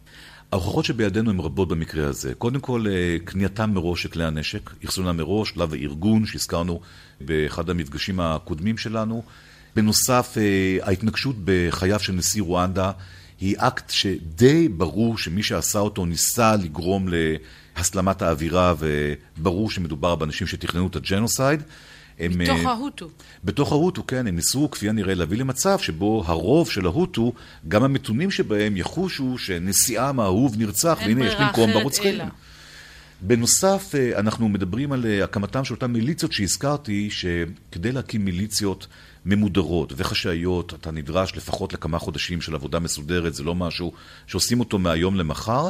ההוכחות 0.52 0.86
שבידינו 0.86 1.30
הן 1.30 1.40
רבות 1.40 1.68
במקרה 1.68 2.08
הזה. 2.08 2.34
קודם 2.34 2.60
כל, 2.60 2.86
אה, 2.90 3.18
קנייתם 3.26 3.72
מראש 3.74 4.04
של 4.04 4.10
כלי 4.10 4.24
הנשק, 4.24 4.70
אחסונם 4.86 5.18
מראש, 5.18 5.50
שלב 5.50 5.74
הארגון 5.74 6.26
שהזכרנו 6.26 6.80
באחד 7.22 7.70
המפגשים 7.70 8.20
הקודמים 8.20 8.78
שלנו. 8.78 9.24
בנוסף, 9.76 10.36
אה, 10.38 10.78
ההתנגשות 10.88 11.36
בחייו 11.44 12.00
של 12.00 12.14
נשיא 12.14 12.42
רואנדה 12.42 12.92
היא 13.42 13.56
אקט 13.58 13.90
שדי 13.90 14.70
ברור 14.70 15.18
שמי 15.18 15.44
שעשה 15.44 15.80
אותו 15.80 16.06
ניסה 16.06 16.56
לגרום 16.56 17.08
להסלמת 17.78 18.22
האווירה, 18.22 18.74
וברור 18.80 19.72
שמדובר 19.72 20.16
באנשים 20.16 20.48
שתכננו 20.48 20.88
את 20.88 20.96
הג'נוסייד. 20.96 21.64
הם, 22.20 22.32
בתוך 22.38 22.60
אה, 22.66 22.72
ההוטו. 22.72 23.10
בתוך 23.44 23.72
ההוטו, 23.72 24.08
כן. 24.08 24.28
הם 24.28 24.36
ניסו, 24.36 24.72
כפי 24.72 24.90
הנראה, 24.90 25.16
להביא 25.16 25.38
למצב 25.38 25.80
שבו 25.80 26.24
הרוב 26.28 26.70
של 26.70 26.86
ההוטו, 26.86 27.34
גם 27.68 27.84
המתונים 27.84 28.32
שבהם 28.32 28.78
יחושו 28.78 29.38
שנשיאם 29.38 30.20
האהוב 30.20 30.56
נרצח, 30.58 31.00
והנה 31.06 31.26
יש 31.26 31.34
לנקום 31.34 31.74
ברוצחים. 31.74 32.20
בנוסף, 33.22 33.96
אה, 33.96 34.20
אנחנו 34.20 34.50
מדברים 34.50 34.92
על 34.92 35.06
אה, 35.06 35.24
הקמתם 35.24 35.64
של 35.64 35.74
אותן 35.74 35.92
מיליציות 35.92 36.32
שהזכרתי, 36.32 37.10
שכדי 37.10 37.92
להקים 37.92 38.26
מיליציות 38.26 38.88
ממודרות 39.30 39.94
וחשאיות, 39.98 40.74
אתה 40.74 40.92
נדרש 40.92 41.36
לפחות 41.36 41.74
לכמה 41.74 42.00
חודשים 42.00 42.42
של 42.42 42.56
עבודה 42.56 42.80
מסודרת, 42.80 43.34
זה 43.34 43.44
לא 43.44 43.56
משהו 43.56 43.92
שעושים 44.28 44.60
אותו 44.60 44.80
מהיום 44.80 45.16
למחר. 45.16 45.70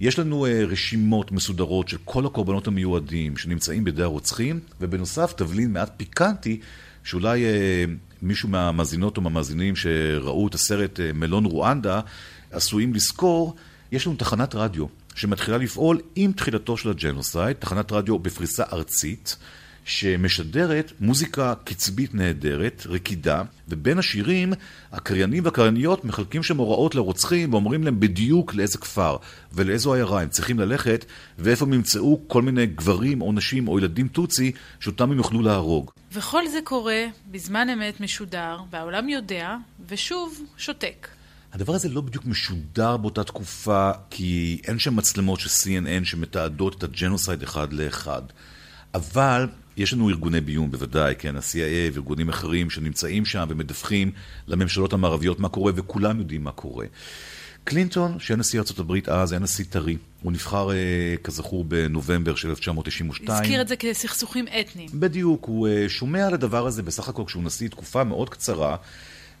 יש 0.00 0.18
לנו 0.18 0.46
uh, 0.46 0.48
רשימות 0.48 1.32
מסודרות 1.32 1.88
של 1.88 1.96
כל 2.04 2.26
הקורבנות 2.26 2.66
המיועדים 2.66 3.36
שנמצאים 3.36 3.84
בידי 3.84 4.02
הרוצחים, 4.02 4.60
ובנוסף 4.80 5.32
תבלין 5.36 5.72
מעט 5.72 5.92
פיקנטי, 5.96 6.60
שאולי 7.04 7.44
uh, 7.44 7.90
מישהו 8.22 8.48
מהמאזינות 8.48 9.16
או 9.16 9.22
מהמאזינים 9.22 9.76
שראו 9.76 10.48
את 10.48 10.54
הסרט 10.54 11.00
uh, 11.00 11.02
מלון 11.14 11.44
רואנדה, 11.44 12.00
עשויים 12.50 12.94
לזכור, 12.94 13.56
יש 13.92 14.06
לנו 14.06 14.16
תחנת 14.16 14.54
רדיו 14.54 14.86
שמתחילה 15.14 15.58
לפעול 15.58 16.00
עם 16.16 16.32
תחילתו 16.32 16.76
של 16.76 16.90
הג'נוסייד, 16.90 17.56
תחנת 17.56 17.92
רדיו 17.92 18.18
בפריסה 18.18 18.64
ארצית. 18.72 19.36
שמשדרת 19.84 20.92
מוזיקה 21.00 21.54
קצבית 21.64 22.14
נהדרת, 22.14 22.82
רקידה, 22.86 23.42
ובין 23.68 23.98
השירים, 23.98 24.52
הקריינים 24.92 25.44
והקרייניות 25.44 26.04
מחלקים 26.04 26.42
שם 26.42 26.56
הוראות 26.56 26.94
לרוצחים 26.94 27.52
ואומרים 27.52 27.84
להם 27.84 28.00
בדיוק 28.00 28.54
לאיזה 28.54 28.78
כפר 28.78 29.16
ולאיזו 29.52 29.94
עיירה 29.94 30.22
הם 30.22 30.28
צריכים 30.28 30.58
ללכת, 30.58 31.04
ואיפה 31.38 31.64
הם 31.64 31.72
ימצאו 31.72 32.20
כל 32.26 32.42
מיני 32.42 32.66
גברים 32.66 33.22
או 33.22 33.32
נשים 33.32 33.68
או 33.68 33.78
ילדים 33.78 34.08
טוצי 34.08 34.52
שאותם 34.80 35.10
הם 35.10 35.16
יוכלו 35.16 35.42
להרוג. 35.42 35.90
וכל 36.12 36.48
זה 36.48 36.58
קורה 36.64 37.04
בזמן 37.30 37.68
אמת 37.68 38.00
משודר, 38.00 38.58
והעולם 38.70 39.08
יודע, 39.08 39.56
ושוב 39.88 40.40
שותק. 40.56 41.08
הדבר 41.52 41.74
הזה 41.74 41.88
לא 41.88 42.00
בדיוק 42.00 42.26
משודר 42.26 42.96
באותה 42.96 43.24
תקופה, 43.24 43.90
כי 44.10 44.60
אין 44.64 44.78
שם 44.78 44.96
מצלמות 44.96 45.40
של 45.40 45.48
CNN 45.48 46.04
שמתעדות 46.04 46.78
את 46.78 46.82
הג'נוסייד 46.82 47.42
אחד 47.42 47.72
לאחד. 47.72 48.22
אבל 48.94 49.46
יש 49.80 49.92
לנו 49.92 50.08
ארגוני 50.08 50.40
ביון 50.40 50.70
בוודאי, 50.70 51.14
כן, 51.18 51.36
ה-CIA 51.36 51.92
וארגונים 51.92 52.28
אחרים 52.28 52.70
שנמצאים 52.70 53.24
שם 53.24 53.46
ומדווחים 53.48 54.10
לממשלות 54.46 54.92
המערביות 54.92 55.40
מה 55.40 55.48
קורה, 55.48 55.72
וכולם 55.76 56.18
יודעים 56.18 56.44
מה 56.44 56.52
קורה. 56.52 56.86
קלינטון, 57.64 58.18
שהיה 58.18 58.38
נשיא 58.38 58.60
ארה"ב 58.60 59.10
אז, 59.10 59.32
היה 59.32 59.38
נשיא 59.38 59.64
טרי. 59.70 59.96
הוא 60.22 60.32
נבחר, 60.32 60.70
אה, 60.70 60.76
כזכור, 61.24 61.64
בנובמבר 61.64 62.34
של 62.34 62.48
1992. 62.48 63.42
הזכיר 63.42 63.60
את 63.60 63.68
זה 63.68 63.76
כסכסוכים 63.76 64.44
אתניים. 64.60 64.88
בדיוק, 64.94 65.44
הוא 65.44 65.68
אה, 65.68 65.84
שומע 65.88 66.26
על 66.26 66.34
הדבר 66.34 66.66
הזה 66.66 66.82
בסך 66.82 67.08
הכל 67.08 67.22
כשהוא 67.26 67.42
נשיא 67.42 67.68
תקופה 67.68 68.04
מאוד 68.04 68.28
קצרה. 68.28 68.76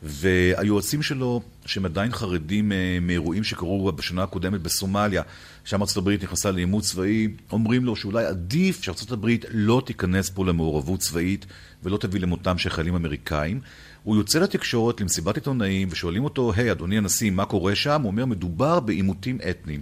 והיועצים 0.02 1.02
שלו, 1.02 1.42
שהם 1.66 1.84
עדיין 1.84 2.12
חרדים 2.12 2.72
אה, 2.72 2.98
מאירועים 3.00 3.44
שקרו 3.44 3.92
בשנה 3.92 4.22
הקודמת 4.22 4.60
בסומליה, 4.60 5.22
שם 5.64 5.82
הברית 5.96 6.22
נכנסה 6.22 6.50
לעימות 6.50 6.82
צבאי, 6.82 7.28
אומרים 7.52 7.84
לו 7.84 7.96
שאולי 7.96 8.24
עדיף 8.24 8.80
הברית 9.12 9.44
לא 9.50 9.82
תיכנס 9.86 10.30
פה 10.30 10.46
למעורבות 10.46 11.00
צבאית 11.00 11.46
ולא 11.82 11.96
תביא 11.96 12.20
למותם 12.20 12.58
של 12.58 12.70
חיילים 12.70 12.94
אמריקאים. 12.94 13.60
הוא 14.02 14.16
יוצא 14.16 14.38
לתקשורת 14.38 15.00
למסיבת 15.00 15.36
עיתונאים 15.36 15.88
ושואלים 15.90 16.24
אותו, 16.24 16.52
היי, 16.56 16.68
hey, 16.68 16.72
אדוני 16.72 16.98
הנשיא, 16.98 17.30
מה 17.30 17.44
קורה 17.44 17.74
שם? 17.74 18.02
הוא 18.02 18.10
אומר, 18.10 18.24
מדובר 18.24 18.80
בעימותים 18.80 19.38
אתניים. 19.50 19.80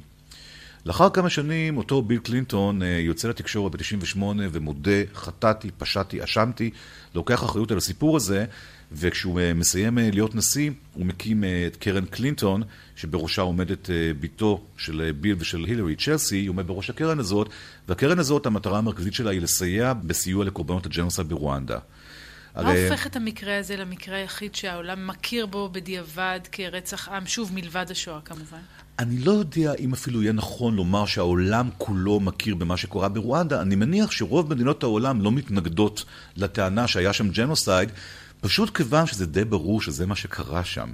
לאחר 0.86 1.10
כמה 1.10 1.30
שנים 1.30 1.76
אותו 1.76 2.02
ביל 2.02 2.18
קלינטון 2.18 2.82
אה, 2.82 2.88
יוצא 2.88 3.28
לתקשורת 3.28 3.72
ב-98 3.72 4.22
ומודה, 4.52 5.00
חטאתי, 5.14 5.70
פשעתי, 5.78 6.24
אשמתי, 6.24 6.70
לוקח 7.14 7.44
אחריות 7.44 7.70
על 7.70 7.76
הסיפור 7.76 8.16
הזה, 8.16 8.44
וכשהוא 8.92 9.40
אה, 9.40 9.54
מסיים 9.54 9.98
אה, 9.98 10.10
להיות 10.12 10.34
נשיא, 10.34 10.70
הוא 10.94 11.06
מקים 11.06 11.44
את 11.66 11.76
קרן 11.76 12.04
קלינטון, 12.04 12.62
שבראשה 12.96 13.42
עומדת 13.42 13.90
בתו 14.20 14.64
של 14.76 15.10
ביל 15.20 15.36
ושל 15.38 15.64
הילרי, 15.64 15.96
צ'לסי, 15.96 16.36
היא 16.36 16.48
עומד 16.48 16.66
בראש 16.66 16.90
הקרן 16.90 17.18
הזאת, 17.18 17.48
והקרן 17.88 18.18
הזאת, 18.18 18.46
המטרה 18.46 18.78
המרכזית 18.78 19.14
שלה 19.14 19.30
היא 19.30 19.40
לסייע 19.40 19.92
בסיוע 19.92 20.44
לקורבנות 20.44 20.86
הג'נוסייד 20.86 21.28
ברואנדה. 21.28 21.78
מה 22.56 22.70
הרי... 22.70 22.88
הופך 22.88 23.06
את 23.06 23.16
המקרה 23.16 23.58
הזה 23.58 23.76
למקרה 23.76 24.16
היחיד 24.16 24.54
שהעולם 24.54 25.06
מכיר 25.06 25.46
בו 25.46 25.68
בדיעבד 25.72 26.40
כרצח 26.52 27.08
עם, 27.08 27.26
שוב, 27.26 27.50
מלבד 27.54 27.86
השואה 27.90 28.20
כמובן? 28.24 28.58
אני 28.98 29.18
לא 29.18 29.32
יודע 29.32 29.74
אם 29.74 29.92
אפילו 29.92 30.22
יהיה 30.22 30.32
נכון 30.32 30.76
לומר 30.76 31.06
שהעולם 31.06 31.68
כולו 31.78 32.20
מכיר 32.20 32.54
במה 32.54 32.76
שקורה 32.76 33.08
ברואנדה. 33.08 33.62
אני 33.62 33.74
מניח 33.74 34.10
שרוב 34.10 34.50
מדינות 34.50 34.82
העולם 34.82 35.20
לא 35.20 35.32
מתנגדות 35.32 36.04
לטענה 36.36 36.88
שהיה 36.88 37.12
שם 37.12 37.28
ג'נוסייד, 37.30 37.88
פשוט 38.40 38.76
כיוון 38.76 39.06
שזה 39.06 39.26
די 39.26 39.44
ברור 39.44 39.82
שזה 39.82 40.06
מה 40.06 40.16
שקרה 40.16 40.64
שם. 40.64 40.92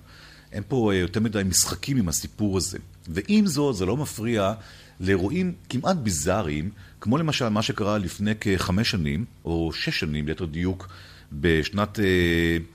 אין 0.52 0.62
פה 0.68 0.92
אה, 0.92 0.96
יותר 0.96 1.20
מדי 1.20 1.42
משחקים 1.44 1.96
עם 1.96 2.08
הסיפור 2.08 2.56
הזה. 2.56 2.78
ועם 3.08 3.46
זאת, 3.46 3.76
זה 3.76 3.86
לא 3.86 3.96
מפריע 3.96 4.52
לאירועים 5.00 5.52
כמעט 5.68 5.96
ביזאריים, 5.96 6.70
כמו 7.00 7.18
למשל 7.18 7.48
מה 7.48 7.62
שקרה 7.62 7.98
לפני 7.98 8.32
כחמש 8.40 8.90
שנים, 8.90 9.24
או 9.44 9.70
שש 9.72 10.00
שנים 10.00 10.26
ליתר 10.26 10.44
דיוק, 10.44 10.88
בשנת 11.32 11.98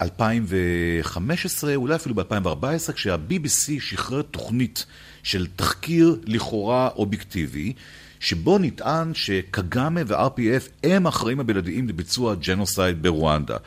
2015, 0.02 1.70
אה, 1.70 1.76
אולי 1.76 1.96
אפילו 1.96 2.16
ב-2014, 2.16 2.94
כשה-BBC 2.94 3.72
שחרר 3.80 4.22
תוכנית 4.22 4.86
של 5.24 5.48
תחקיר 5.56 6.20
לכאורה 6.26 6.90
אובייקטיבי, 6.96 7.74
שבו 8.20 8.58
נטען 8.58 9.14
שקגאמה 9.14 10.02
ו-RPF 10.08 10.70
הם 10.84 11.06
האחראים 11.06 11.40
הבלעדיים 11.40 11.88
לביצוע 11.88 12.36
ג'נוסייד 12.36 13.02
ברואנדה. 13.02 13.58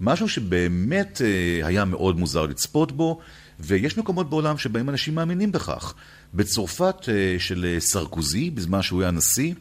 משהו 0.00 0.28
שבאמת 0.28 1.20
אה, 1.24 1.66
היה 1.66 1.84
מאוד 1.84 2.18
מוזר 2.18 2.42
לצפות 2.42 2.92
בו, 2.92 3.20
ויש 3.60 3.98
מקומות 3.98 4.30
בעולם 4.30 4.58
שבהם 4.58 4.88
אנשים 4.88 5.14
מאמינים 5.14 5.52
בכך. 5.52 5.94
בצרפת 6.34 7.08
אה, 7.08 7.36
של 7.38 7.76
סרקוזי, 7.78 8.50
בזמן 8.50 8.82
שהוא 8.82 9.02
היה 9.02 9.10
נשיא, 9.10 9.54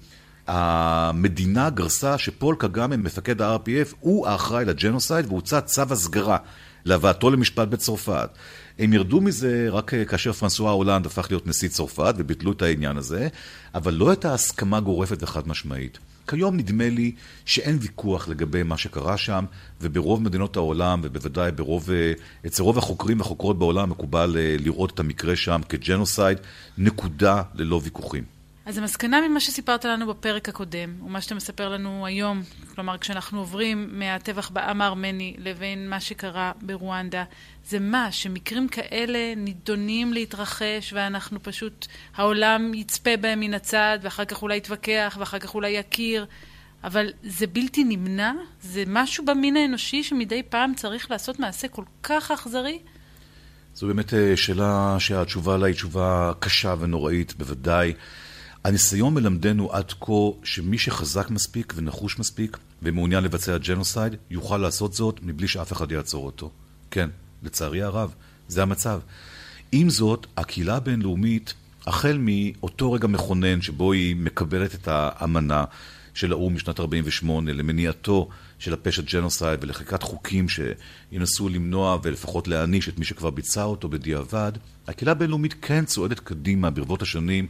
המדינה 0.47 1.69
גרסה 1.69 2.17
שפול 2.17 2.55
קגאמה, 2.59 2.97
מפקד 2.97 3.41
ה-RPF, 3.41 3.95
הוא 3.99 4.27
האחראי 4.27 4.65
לג'נוסייד 4.65 5.25
והוצא 5.27 5.61
צו 5.61 5.81
הסגרה 5.89 6.37
להבאתו 6.85 7.29
למשפט 7.29 7.67
בצרפת. 7.67 8.29
הם 8.79 8.93
ירדו 8.93 9.21
מזה 9.21 9.67
רק 9.71 9.91
כאשר 10.07 10.33
פרנסואה 10.33 10.71
הולנד 10.71 11.05
הפך 11.05 11.27
להיות 11.29 11.47
נשיא 11.47 11.69
צרפת 11.69 12.13
וביטלו 12.17 12.51
את 12.51 12.61
העניין 12.61 12.97
הזה, 12.97 13.27
אבל 13.75 13.93
לא 13.93 14.09
הייתה 14.09 14.33
הסכמה 14.33 14.79
גורפת 14.79 15.23
וחד 15.23 15.47
משמעית. 15.47 15.99
כיום 16.29 16.57
נדמה 16.57 16.89
לי 16.89 17.11
שאין 17.45 17.77
ויכוח 17.81 18.27
לגבי 18.27 18.63
מה 18.63 18.77
שקרה 18.77 19.17
שם, 19.17 19.45
וברוב 19.81 20.23
מדינות 20.23 20.55
העולם, 20.55 21.01
ובוודאי 21.03 21.51
ברוב, 21.51 21.89
אצל 22.45 22.63
רוב 22.63 22.77
החוקרים 22.77 23.19
והחוקרות 23.19 23.59
בעולם, 23.59 23.89
מקובל 23.89 24.35
אה, 24.37 24.55
לראות 24.59 24.93
את 24.93 24.99
המקרה 24.99 25.35
שם 25.35 25.61
כג'נוסייד, 25.69 26.37
נקודה 26.77 27.41
ללא 27.55 27.81
ויכוחים. 27.83 28.38
אז 28.69 28.77
המסקנה 28.77 29.27
ממה 29.27 29.39
שסיפרת 29.39 29.85
לנו 29.85 30.07
בפרק 30.07 30.49
הקודם, 30.49 30.93
ומה 31.05 31.21
שאתה 31.21 31.35
מספר 31.35 31.69
לנו 31.69 32.05
היום, 32.05 32.41
כלומר 32.75 32.97
כשאנחנו 32.97 33.39
עוברים 33.39 33.89
מהטבח 33.91 34.49
בעם 34.49 34.81
הארמני 34.81 35.35
לבין 35.37 35.89
מה 35.89 35.99
שקרה 35.99 36.51
ברואנדה, 36.61 37.23
זה 37.65 37.79
מה, 37.79 38.11
שמקרים 38.11 38.67
כאלה 38.67 39.35
נידונים 39.35 40.13
להתרחש 40.13 40.93
ואנחנו 40.93 41.43
פשוט, 41.43 41.87
העולם 42.15 42.73
יצפה 42.73 43.17
בהם 43.17 43.39
מן 43.39 43.53
הצד 43.53 43.99
ואחר 44.01 44.25
כך 44.25 44.41
אולי 44.41 44.57
יתווכח 44.57 45.17
ואחר 45.19 45.39
כך 45.39 45.55
אולי 45.55 45.69
יכיר, 45.69 46.25
אבל 46.83 47.09
זה 47.23 47.47
בלתי 47.47 47.83
נמנע? 47.83 48.31
זה 48.61 48.83
משהו 48.87 49.25
במין 49.25 49.57
האנושי 49.57 50.03
שמדי 50.03 50.43
פעם 50.43 50.73
צריך 50.75 51.11
לעשות 51.11 51.39
מעשה 51.39 51.67
כל 51.67 51.83
כך 52.03 52.31
אכזרי? 52.31 52.79
זו 53.75 53.87
באמת 53.87 54.13
אה, 54.13 54.37
שאלה 54.37 54.95
שהתשובה 54.99 55.57
לה 55.57 55.67
היא 55.67 55.75
תשובה 55.75 56.31
קשה 56.39 56.75
ונוראית, 56.79 57.33
בוודאי. 57.37 57.93
הניסיון 58.63 59.13
מלמדנו 59.13 59.71
עד 59.71 59.93
כה 59.99 60.13
שמי 60.43 60.77
שחזק 60.77 61.29
מספיק 61.29 61.73
ונחוש 61.75 62.19
מספיק 62.19 62.57
ומעוניין 62.81 63.23
לבצע 63.23 63.57
ג'נוסייד, 63.57 64.15
יוכל 64.29 64.57
לעשות 64.57 64.93
זאת 64.93 65.19
מבלי 65.23 65.47
שאף 65.47 65.73
אחד 65.73 65.91
יעצור 65.91 66.25
אותו. 66.25 66.51
כן, 66.91 67.09
לצערי 67.43 67.81
הרב, 67.81 68.13
זה 68.47 68.61
המצב. 68.61 68.99
עם 69.71 69.89
זאת, 69.89 70.27
הקהילה 70.37 70.75
הבינלאומית, 70.75 71.53
החל 71.87 72.17
מאותו 72.19 72.91
רגע 72.91 73.07
מכונן 73.07 73.61
שבו 73.61 73.91
היא 73.91 74.15
מקבלת 74.15 74.75
את 74.75 74.87
האמנה 74.91 75.65
של 76.13 76.31
האו"ם 76.31 76.55
משנת 76.55 76.79
48' 76.79 77.53
למניעתו 77.53 78.29
של 78.59 78.73
הפשע 78.73 79.01
ג'נוסייד 79.01 79.63
ולחיקת 79.63 80.03
חוקים 80.03 80.45
שינסו 80.49 81.49
למנוע 81.49 81.97
ולפחות 82.03 82.47
להעניש 82.47 82.89
את 82.89 82.99
מי 82.99 83.05
שכבר 83.05 83.29
ביצע 83.29 83.63
אותו 83.63 83.89
בדיעבד, 83.89 84.51
הקהילה 84.87 85.11
הבינלאומית 85.11 85.55
כן 85.61 85.85
צועדת 85.85 86.19
קדימה 86.19 86.69
ברבות 86.69 87.01
השנים 87.01 87.47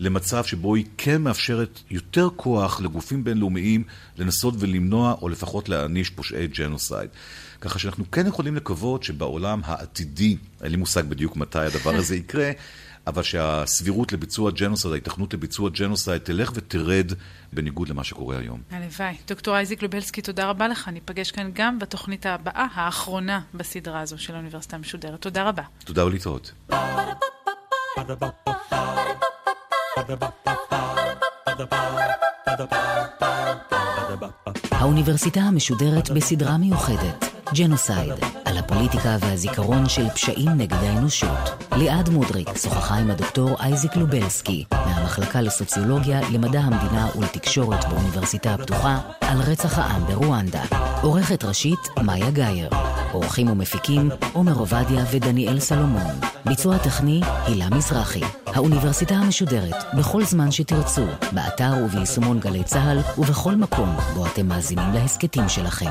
למצב 0.00 0.44
שבו 0.44 0.74
היא 0.74 0.84
כן 0.98 1.22
מאפשרת 1.22 1.80
יותר 1.90 2.28
כוח 2.36 2.80
לגופים 2.80 3.24
בינלאומיים 3.24 3.84
לנסות 4.16 4.54
ולמנוע 4.58 5.14
או 5.22 5.28
לפחות 5.28 5.68
להעניש 5.68 6.10
פושעי 6.10 6.46
ג'נוסייד. 6.46 7.10
ככה 7.60 7.78
שאנחנו 7.78 8.10
כן 8.10 8.26
יכולים 8.26 8.56
לקוות 8.56 9.02
שבעולם 9.02 9.60
העתידי, 9.64 10.36
אין 10.62 10.70
לי 10.70 10.76
מושג 10.76 11.02
בדיוק 11.02 11.36
מתי 11.36 11.58
הדבר 11.58 11.94
הזה 11.94 12.16
יקרה, 12.22 12.50
אבל 13.06 13.22
שהסבירות 13.22 14.12
לביצוע 14.12 14.50
ג'נוסייד, 14.50 14.92
ההיתכנות 14.92 15.34
לביצוע 15.34 15.70
ג'נוסייד, 15.70 16.22
תלך 16.22 16.52
ותרד 16.54 17.12
בניגוד 17.52 17.88
למה 17.88 18.04
שקורה 18.04 18.38
היום. 18.38 18.60
הלוואי. 18.70 19.16
דוקטור 19.26 19.56
אייזיק 19.56 19.82
לובלסקי, 19.82 20.22
תודה 20.22 20.46
רבה 20.46 20.68
לך. 20.68 20.88
ניפגש 20.88 21.30
כאן 21.30 21.50
גם 21.54 21.78
בתוכנית 21.78 22.26
הבאה, 22.26 22.66
האחרונה 22.74 23.40
בסדרה 23.54 24.00
הזו 24.00 24.18
של 24.18 24.34
האוניברסיטה 24.34 24.76
המשודרת. 24.76 25.20
תודה 25.20 25.48
רבה. 25.48 25.62
תודה 25.84 26.06
ולהתראות. 26.06 26.52
האוניברסיטה 34.70 35.40
המשודרת 35.40 36.10
בסדרה 36.10 36.58
מיוחדת, 36.58 37.39
ג'נוסייד, 37.54 38.14
על 38.44 38.58
הפוליטיקה 38.58 39.16
והזיכרון 39.20 39.88
של 39.88 40.08
פשעים 40.08 40.50
נגד 40.50 40.76
האנושות. 40.76 41.64
ליעד 41.76 42.08
מודריק 42.08 42.56
שוחחה 42.56 42.94
עם 42.94 43.10
הדוקטור 43.10 43.56
אייזיק 43.60 43.96
לובלסקי, 43.96 44.64
מהמחלקה 44.72 45.40
לסוציולוגיה, 45.40 46.20
למדע 46.32 46.60
המדינה 46.60 47.08
ולתקשורת 47.18 47.84
באוניברסיטה 47.88 48.54
הפתוחה, 48.54 48.98
על 49.20 49.40
רצח 49.40 49.78
העם 49.78 50.06
ברואנדה. 50.06 50.62
עורכת 51.02 51.44
ראשית, 51.44 51.80
מאיה 52.02 52.30
גאייר. 52.30 52.70
עורכים 53.12 53.50
ומפיקים, 53.50 54.10
עומר 54.32 54.54
עובדיה 54.54 55.04
ודניאל 55.10 55.60
סלומון. 55.60 56.12
ביצוע 56.44 56.78
טכני, 56.78 57.20
הילה 57.46 57.70
מזרחי. 57.70 58.22
האוניברסיטה 58.46 59.14
המשודרת, 59.14 59.84
בכל 59.98 60.24
זמן 60.24 60.50
שתרצו, 60.50 61.06
באתר 61.32 61.72
וביישומון 61.84 62.40
גלי 62.40 62.64
צה"ל 62.64 62.98
ובכל 63.18 63.54
מקום 63.54 63.96
בו 64.14 64.26
אתם 64.26 64.46
מאזינים 64.46 64.92
להסכתים 64.94 65.48
שלכם. 65.48 65.90